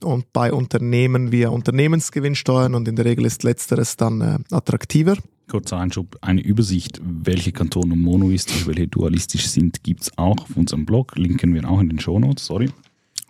und 0.02 0.32
bei 0.32 0.52
Unternehmen 0.52 1.32
via 1.32 1.48
Unternehmensgewinnsteuern 1.48 2.74
und 2.74 2.88
in 2.88 2.96
der 2.96 3.04
Regel 3.04 3.24
ist 3.24 3.42
letzteres 3.42 3.96
dann 3.96 4.20
äh, 4.20 4.38
attraktiver. 4.54 5.16
Kurzer 5.48 5.78
Einschub, 5.78 6.18
eine 6.20 6.42
Übersicht, 6.42 7.00
welche 7.02 7.52
Kantone 7.52 7.96
monoistisch, 7.96 8.66
welche 8.66 8.86
dualistisch 8.86 9.48
sind, 9.48 9.82
gibt 9.82 10.02
es 10.02 10.18
auch 10.18 10.36
auf 10.38 10.56
unserem 10.56 10.84
Blog. 10.84 11.16
Linken 11.16 11.54
wir 11.54 11.68
auch 11.68 11.80
in 11.80 11.88
den 11.88 12.00
Shownotes, 12.00 12.44
sorry. 12.44 12.70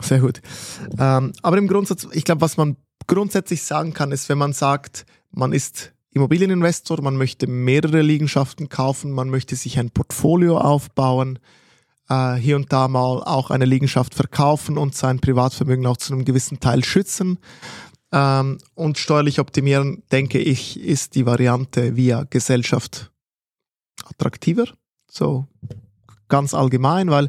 Sehr 0.00 0.20
gut. 0.20 0.40
Ähm, 0.98 1.32
aber 1.42 1.58
im 1.58 1.68
Grundsatz, 1.68 2.08
ich 2.12 2.24
glaube, 2.24 2.40
was 2.40 2.56
man 2.56 2.76
grundsätzlich 3.06 3.62
sagen 3.62 3.94
kann, 3.94 4.10
ist, 4.10 4.28
wenn 4.28 4.38
man 4.38 4.52
sagt, 4.52 5.06
man 5.30 5.52
ist 5.52 5.92
Immobilieninvestor, 6.12 7.02
man 7.02 7.16
möchte 7.16 7.46
mehrere 7.46 8.02
Liegenschaften 8.02 8.68
kaufen, 8.68 9.12
man 9.12 9.28
möchte 9.28 9.56
sich 9.56 9.78
ein 9.78 9.90
Portfolio 9.90 10.58
aufbauen, 10.58 11.38
äh, 12.08 12.34
hier 12.34 12.56
und 12.56 12.72
da 12.72 12.88
mal 12.88 13.22
auch 13.22 13.50
eine 13.50 13.66
Liegenschaft 13.66 14.14
verkaufen 14.14 14.78
und 14.78 14.94
sein 14.94 15.20
Privatvermögen 15.20 15.86
auch 15.86 15.98
zu 15.98 16.12
einem 16.12 16.24
gewissen 16.24 16.60
Teil 16.60 16.84
schützen, 16.84 17.38
ähm, 18.12 18.58
und 18.74 18.98
steuerlich 18.98 19.38
optimieren, 19.38 20.02
denke 20.10 20.38
ich, 20.38 20.80
ist 20.80 21.14
die 21.14 21.26
Variante 21.26 21.96
via 21.96 22.24
Gesellschaft 22.24 23.10
attraktiver. 24.04 24.64
So 25.10 25.46
ganz 26.28 26.54
allgemein, 26.54 27.10
weil 27.10 27.28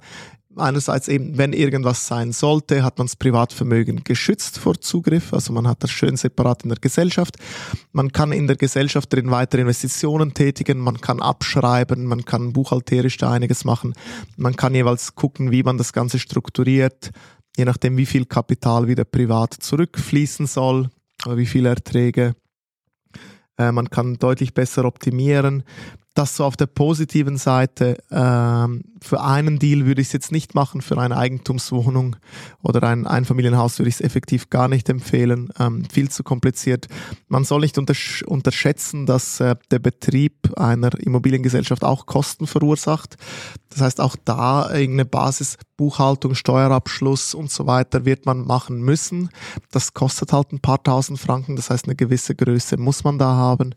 einerseits 0.59 1.07
eben, 1.07 1.37
wenn 1.37 1.53
irgendwas 1.53 2.07
sein 2.07 2.31
sollte, 2.31 2.83
hat 2.83 2.97
man 2.97 3.07
das 3.07 3.15
Privatvermögen 3.15 4.03
geschützt 4.03 4.59
vor 4.59 4.79
Zugriff, 4.79 5.33
also 5.33 5.53
man 5.53 5.67
hat 5.67 5.83
das 5.83 5.91
schön 5.91 6.17
separat 6.17 6.63
in 6.63 6.69
der 6.69 6.79
Gesellschaft. 6.79 7.37
Man 7.91 8.11
kann 8.11 8.31
in 8.31 8.47
der 8.47 8.55
Gesellschaft 8.55 9.11
drin 9.13 9.31
weitere 9.31 9.61
Investitionen 9.61 10.33
tätigen, 10.33 10.79
man 10.79 11.01
kann 11.01 11.21
abschreiben, 11.21 12.05
man 12.05 12.25
kann 12.25 12.53
buchhalterisch 12.53 13.17
da 13.17 13.31
einiges 13.31 13.65
machen, 13.65 13.93
man 14.37 14.55
kann 14.55 14.75
jeweils 14.75 15.15
gucken, 15.15 15.51
wie 15.51 15.63
man 15.63 15.77
das 15.77 15.93
Ganze 15.93 16.19
strukturiert, 16.19 17.11
je 17.57 17.65
nachdem, 17.65 17.97
wie 17.97 18.05
viel 18.05 18.25
Kapital 18.25 18.87
wieder 18.87 19.05
privat 19.05 19.53
zurückfließen 19.53 20.47
soll, 20.47 20.89
wie 21.27 21.45
viele 21.45 21.69
Erträge. 21.69 22.35
Äh, 23.57 23.71
man 23.71 23.89
kann 23.89 24.17
deutlich 24.17 24.53
besser 24.53 24.85
optimieren 24.85 25.63
das 26.19 26.35
so 26.35 26.43
auf 26.43 26.57
der 26.57 26.67
positiven 26.67 27.37
Seite. 27.37 27.97
Ähm, 28.11 28.83
für 29.01 29.21
einen 29.21 29.57
Deal 29.57 29.85
würde 29.85 30.01
ich 30.01 30.07
es 30.07 30.13
jetzt 30.13 30.31
nicht 30.33 30.53
machen, 30.53 30.81
für 30.81 30.97
eine 30.97 31.15
Eigentumswohnung 31.15 32.17
oder 32.61 32.83
ein 32.83 33.07
Einfamilienhaus 33.07 33.79
würde 33.79 33.87
ich 33.87 33.95
es 33.95 34.01
effektiv 34.01 34.49
gar 34.49 34.67
nicht 34.67 34.89
empfehlen. 34.89 35.49
Ähm, 35.57 35.85
viel 35.85 36.09
zu 36.09 36.23
kompliziert. 36.23 36.87
Man 37.29 37.45
soll 37.45 37.61
nicht 37.61 37.77
untersch 37.77 38.23
unterschätzen, 38.23 39.05
dass 39.05 39.39
äh, 39.39 39.55
der 39.71 39.79
Betrieb 39.79 40.57
einer 40.57 40.89
Immobiliengesellschaft 40.99 41.85
auch 41.85 42.05
Kosten 42.05 42.47
verursacht. 42.47 43.15
Das 43.69 43.81
heißt, 43.81 44.01
auch 44.01 44.15
da 44.25 44.69
irgendeine 44.73 45.05
Basis, 45.05 45.57
Buchhaltung, 45.77 46.35
Steuerabschluss 46.35 47.33
und 47.33 47.51
so 47.51 47.67
weiter 47.67 48.03
wird 48.03 48.25
man 48.25 48.45
machen 48.45 48.81
müssen. 48.81 49.29
Das 49.71 49.93
kostet 49.93 50.33
halt 50.33 50.51
ein 50.51 50.59
paar 50.59 50.83
tausend 50.83 51.19
Franken. 51.19 51.55
Das 51.55 51.69
heißt, 51.69 51.85
eine 51.85 51.95
gewisse 51.95 52.35
Größe 52.35 52.77
muss 52.77 53.03
man 53.03 53.17
da 53.17 53.35
haben. 53.35 53.75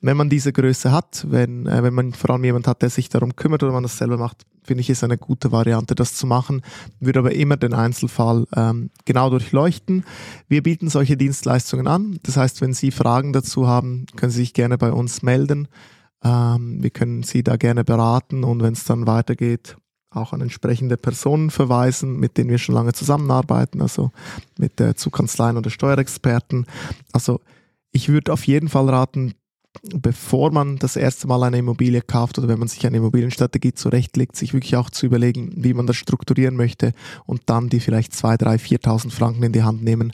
Wenn 0.00 0.16
man 0.16 0.30
diese 0.30 0.52
Größe 0.52 0.92
hat, 0.92 1.26
wenn 1.28 1.66
äh, 1.66 1.81
wenn 1.82 1.94
man 1.94 2.12
vor 2.12 2.30
allem 2.30 2.44
jemand 2.44 2.66
hat, 2.66 2.82
der 2.82 2.90
sich 2.90 3.08
darum 3.08 3.36
kümmert 3.36 3.62
oder 3.62 3.72
man 3.72 3.82
das 3.82 3.98
selber 3.98 4.16
macht, 4.16 4.44
finde 4.62 4.80
ich, 4.80 4.90
ist 4.90 5.04
eine 5.04 5.18
gute 5.18 5.52
Variante, 5.52 5.94
das 5.94 6.14
zu 6.14 6.26
machen. 6.26 6.62
Würde 7.00 7.18
aber 7.18 7.32
immer 7.32 7.56
den 7.56 7.74
Einzelfall 7.74 8.46
ähm, 8.54 8.90
genau 9.04 9.30
durchleuchten. 9.30 10.04
Wir 10.48 10.62
bieten 10.62 10.88
solche 10.88 11.16
Dienstleistungen 11.16 11.86
an. 11.86 12.18
Das 12.22 12.36
heißt, 12.36 12.60
wenn 12.60 12.72
Sie 12.72 12.90
Fragen 12.90 13.32
dazu 13.32 13.66
haben, 13.66 14.06
können 14.16 14.32
Sie 14.32 14.40
sich 14.40 14.54
gerne 14.54 14.78
bei 14.78 14.92
uns 14.92 15.22
melden. 15.22 15.68
Ähm, 16.24 16.82
wir 16.82 16.90
können 16.90 17.22
Sie 17.22 17.42
da 17.42 17.56
gerne 17.56 17.84
beraten 17.84 18.44
und 18.44 18.62
wenn 18.62 18.74
es 18.74 18.84
dann 18.84 19.06
weitergeht, 19.06 19.76
auch 20.10 20.32
an 20.32 20.42
entsprechende 20.42 20.96
Personen 20.96 21.50
verweisen, 21.50 22.18
mit 22.18 22.36
denen 22.36 22.50
wir 22.50 22.58
schon 22.58 22.74
lange 22.74 22.92
zusammenarbeiten, 22.92 23.80
also 23.80 24.10
mit 24.58 24.78
der 24.78 24.94
Zukanzleien 24.94 25.56
oder 25.56 25.70
Steuerexperten. 25.70 26.66
Also 27.12 27.40
ich 27.92 28.08
würde 28.08 28.32
auf 28.32 28.46
jeden 28.46 28.68
Fall 28.68 28.88
raten, 28.88 29.34
bevor 29.82 30.52
man 30.52 30.76
das 30.76 30.96
erste 30.96 31.26
Mal 31.26 31.42
eine 31.42 31.58
Immobilie 31.58 32.02
kauft 32.02 32.38
oder 32.38 32.48
wenn 32.48 32.58
man 32.58 32.68
sich 32.68 32.86
eine 32.86 32.98
Immobilienstrategie 32.98 33.72
zurechtlegt, 33.72 34.36
sich 34.36 34.52
wirklich 34.52 34.76
auch 34.76 34.90
zu 34.90 35.06
überlegen, 35.06 35.52
wie 35.56 35.74
man 35.74 35.86
das 35.86 35.96
strukturieren 35.96 36.56
möchte 36.56 36.92
und 37.24 37.42
dann 37.46 37.68
die 37.68 37.80
vielleicht 37.80 38.14
2, 38.14 38.36
3, 38.36 38.56
4.000 38.56 39.10
Franken 39.10 39.42
in 39.42 39.52
die 39.52 39.62
Hand 39.62 39.82
nehmen, 39.82 40.12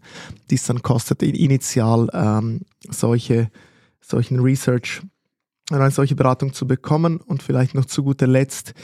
die 0.51 0.55
es 0.55 0.65
dann 0.65 0.83
kostet, 0.83 1.23
initial 1.23 2.09
ähm, 2.13 2.61
solche, 2.89 3.51
solchen 4.01 4.41
Research 4.41 5.03
eine 5.71 5.91
solche 5.91 6.15
Beratung 6.15 6.53
zu 6.53 6.67
bekommen. 6.67 7.19
Und 7.19 7.43
vielleicht 7.43 7.75
noch 7.75 7.85
zu 7.85 8.03
guter 8.03 8.27
Letzt 8.27 8.75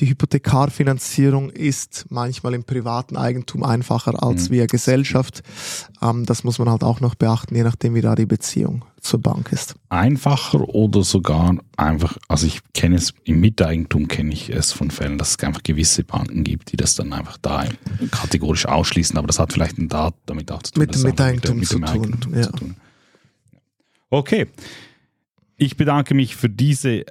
die 0.00 0.08
Hypothekarfinanzierung 0.08 1.50
ist 1.50 2.06
manchmal 2.08 2.54
im 2.54 2.64
privaten 2.64 3.16
Eigentum 3.16 3.62
einfacher 3.62 4.22
als 4.22 4.48
mhm. 4.48 4.54
via 4.54 4.66
Gesellschaft. 4.66 5.42
Ähm, 6.02 6.24
das 6.24 6.42
muss 6.42 6.58
man 6.58 6.70
halt 6.70 6.82
auch 6.82 7.00
noch 7.00 7.14
beachten, 7.14 7.54
je 7.54 7.62
nachdem, 7.62 7.94
wie 7.94 8.00
da 8.00 8.14
die 8.14 8.26
Beziehung 8.26 8.84
zur 9.00 9.20
Bank 9.20 9.52
ist. 9.52 9.74
Einfacher 9.90 10.68
oder 10.68 11.02
sogar 11.02 11.56
einfach, 11.76 12.16
also 12.28 12.46
ich 12.46 12.60
kenne 12.72 12.96
es, 12.96 13.12
im 13.24 13.40
Miteigentum 13.40 14.08
kenne 14.08 14.32
ich 14.32 14.50
es 14.50 14.72
von 14.72 14.90
Fällen, 14.90 15.18
dass 15.18 15.30
es 15.30 15.44
einfach 15.44 15.62
gewisse 15.62 16.04
Banken 16.04 16.44
gibt, 16.44 16.72
die 16.72 16.76
das 16.76 16.94
dann 16.94 17.12
einfach 17.12 17.36
da 17.38 17.64
kategorisch 18.10 18.66
ausschließen, 18.66 19.16
aber 19.16 19.26
das 19.26 19.38
hat 19.38 19.52
vielleicht 19.52 19.76
damit 19.78 20.52
auch 20.52 20.62
zu 20.62 20.72
tun. 20.72 20.80
Mit 20.82 20.94
dem 20.94 21.02
Miteigentum, 21.02 21.58
mit, 21.58 21.72
mit 21.72 21.82
dem 21.82 21.86
zu, 21.86 22.20
tun, 22.20 22.34
ja. 22.34 22.42
zu 22.42 22.52
tun. 22.52 22.76
Okay. 24.10 24.48
Ich 25.62 25.76
bedanke 25.76 26.14
mich 26.14 26.36
für 26.36 26.48
diese 26.48 27.04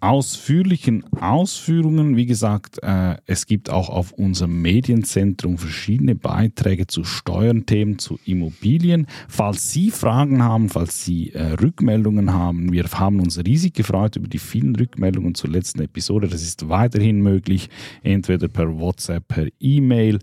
ausführlichen 0.00 1.04
Ausführungen. 1.20 2.16
Wie 2.16 2.24
gesagt, 2.24 2.82
äh, 2.82 3.16
es 3.26 3.44
gibt 3.44 3.68
auch 3.68 3.90
auf 3.90 4.12
unserem 4.12 4.62
Medienzentrum 4.62 5.58
verschiedene 5.58 6.14
Beiträge 6.14 6.86
zu 6.86 7.04
Steuernthemen, 7.04 7.98
zu 7.98 8.18
Immobilien. 8.24 9.06
Falls 9.28 9.70
Sie 9.70 9.90
Fragen 9.90 10.42
haben, 10.42 10.70
falls 10.70 11.04
Sie 11.04 11.34
äh, 11.34 11.52
Rückmeldungen 11.60 12.32
haben, 12.32 12.72
wir 12.72 12.84
haben 12.84 13.20
uns 13.20 13.38
riesig 13.44 13.74
gefreut 13.74 14.16
über 14.16 14.28
die 14.28 14.38
vielen 14.38 14.74
Rückmeldungen 14.76 15.34
zur 15.34 15.50
letzten 15.50 15.82
Episode. 15.82 16.26
Das 16.26 16.40
ist 16.40 16.70
weiterhin 16.70 17.20
möglich, 17.20 17.68
entweder 18.02 18.48
per 18.48 18.78
WhatsApp, 18.78 19.28
per 19.28 19.46
E-Mail 19.60 20.20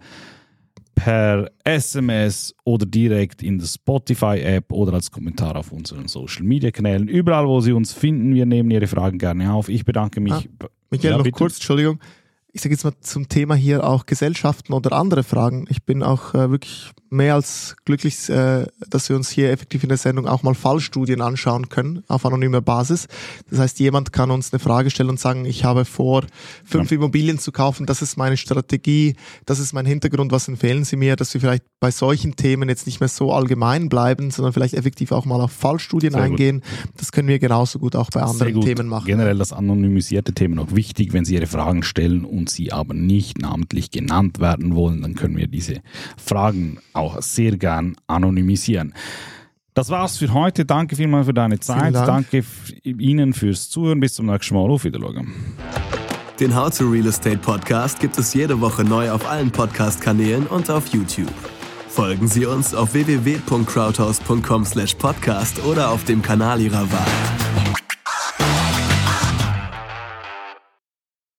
per 0.98 1.52
SMS 1.64 2.56
oder 2.64 2.88
direkt 2.88 3.44
in 3.44 3.60
der 3.60 3.68
Spotify-App 3.68 4.72
oder 4.72 4.94
als 4.94 5.12
Kommentar 5.12 5.56
auf 5.56 5.72
unseren 5.72 6.08
Social-Media-Kanälen. 6.08 7.08
Überall, 7.08 7.48
wo 7.48 7.62
Sie 7.62 7.72
uns 7.72 7.94
finden, 7.94 8.34
wir 8.34 8.48
nehmen 8.48 8.72
Ihre 8.72 8.88
Fragen 8.88 9.20
gerne 9.20 9.54
auf. 9.54 9.70
Ich 9.70 9.86
bedanke 9.86 10.20
mich. 10.20 10.34
Ah, 10.34 10.44
Michael, 10.90 11.12
ja, 11.12 11.18
noch 11.18 11.24
bitte. 11.24 11.38
kurz, 11.38 11.58
Entschuldigung. 11.58 12.00
Ich 12.58 12.64
sage 12.64 12.74
jetzt 12.74 12.86
mal 12.86 12.94
zum 13.02 13.30
Thema 13.30 13.54
hier 13.54 13.84
auch 13.84 14.08
Gesellschaften 14.08 14.74
oder 14.74 14.94
andere 14.94 15.22
Fragen. 15.22 15.68
Ich 15.70 15.84
bin 15.84 16.02
auch 16.02 16.34
äh, 16.34 16.50
wirklich 16.50 16.92
mehr 17.10 17.36
als 17.36 17.76
glücklich, 17.86 18.30
äh, 18.30 18.66
dass 18.90 19.10
wir 19.10 19.16
uns 19.16 19.30
hier 19.30 19.52
effektiv 19.52 19.84
in 19.84 19.90
der 19.90 19.98
Sendung 19.98 20.28
auch 20.28 20.44
mal 20.44 20.56
Fallstudien 20.56 21.22
anschauen 21.22 21.70
können 21.70 22.04
auf 22.08 22.26
anonymer 22.26 22.62
Basis. 22.62 23.08
Das 23.50 23.60
heißt, 23.60 23.80
jemand 23.80 24.12
kann 24.12 24.32
uns 24.32 24.52
eine 24.52 24.60
Frage 24.60 24.90
stellen 24.90 25.10
und 25.10 25.20
sagen, 25.20 25.46
ich 25.46 25.64
habe 25.64 25.86
vor, 25.86 26.26
fünf 26.66 26.92
ja. 26.92 26.98
Immobilien 26.98 27.40
zu 27.40 27.52
kaufen, 27.52 27.86
das 27.86 28.02
ist 28.02 28.18
meine 28.18 28.38
Strategie, 28.38 29.16
das 29.46 29.60
ist 29.60 29.74
mein 29.74 29.86
Hintergrund, 29.86 30.32
was 30.32 30.48
empfehlen 30.48 30.84
Sie 30.84 30.96
mir, 30.96 31.16
dass 31.16 31.34
wir 31.34 31.42
vielleicht 31.42 31.64
bei 31.80 31.92
solchen 31.92 32.36
Themen 32.36 32.70
jetzt 32.70 32.88
nicht 32.88 33.00
mehr 33.00 33.10
so 33.10 33.32
allgemein 33.32 33.88
bleiben, 33.88 34.32
sondern 34.32 34.52
vielleicht 34.52 34.74
effektiv 34.74 35.12
auch 35.12 35.26
mal 35.26 35.40
auf 35.40 35.52
Fallstudien 35.52 36.14
Sehr 36.14 36.24
eingehen. 36.24 36.62
Gut. 36.62 36.92
Das 36.98 37.12
können 37.12 37.28
wir 37.28 37.40
genauso 37.40 37.80
gut 37.80 37.96
auch 37.96 38.10
bei 38.10 38.22
anderen 38.22 38.62
Themen 38.62 38.88
machen. 38.88 39.06
Generell 39.06 39.38
das 39.38 39.54
anonymisierte 39.54 40.34
Thema 40.34 40.56
noch 40.56 40.76
wichtig, 40.76 41.14
wenn 41.14 41.24
Sie 41.24 41.36
Ihre 41.36 41.48
Fragen 41.48 41.84
stellen 41.84 42.26
und 42.48 42.52
Sie 42.52 42.72
aber 42.72 42.94
nicht 42.94 43.40
namentlich 43.40 43.90
genannt 43.92 44.40
werden 44.40 44.74
wollen, 44.76 45.02
dann 45.02 45.16
können 45.16 45.36
wir 45.36 45.48
diese 45.48 45.82
Fragen 46.18 46.78
auch 46.94 47.22
sehr 47.22 47.58
gern 47.58 47.98
anonymisieren. 48.08 48.94
Das 49.74 49.90
war's 49.90 50.18
für 50.18 50.34
heute. 50.34 50.64
Danke 50.66 50.96
vielmals 50.96 51.28
für 51.28 51.34
deine 51.34 51.60
Zeit. 51.60 51.94
Dank. 51.94 52.32
Danke 52.32 52.46
Ihnen 52.84 53.34
fürs 53.34 53.70
Zuhören. 53.70 54.00
Bis 54.00 54.14
zum 54.14 54.28
nächsten 54.28 54.56
Mal. 54.56 54.70
Auf 54.70 54.86
Wiedersehen. 54.86 55.34
Den 56.40 56.56
How 56.56 56.74
to 56.76 56.90
Real 56.90 57.08
Estate 57.08 57.40
Podcast 57.40 58.00
gibt 58.00 58.18
es 58.18 58.34
jede 58.34 58.62
Woche 58.62 58.86
neu 58.86 59.12
auf 59.12 59.30
allen 59.30 59.52
Podcast-Kanälen 59.52 60.48
und 60.48 60.70
auf 60.70 60.88
YouTube. 60.88 61.34
Folgen 61.90 62.28
Sie 62.28 62.46
uns 62.46 62.74
auf 62.74 62.94
www.crowdhouse.com/podcast 62.94 65.66
oder 65.66 65.92
auf 65.92 66.06
dem 66.06 66.22
Kanal 66.22 66.62
Ihrer 66.62 66.90
Wahl. 66.92 67.12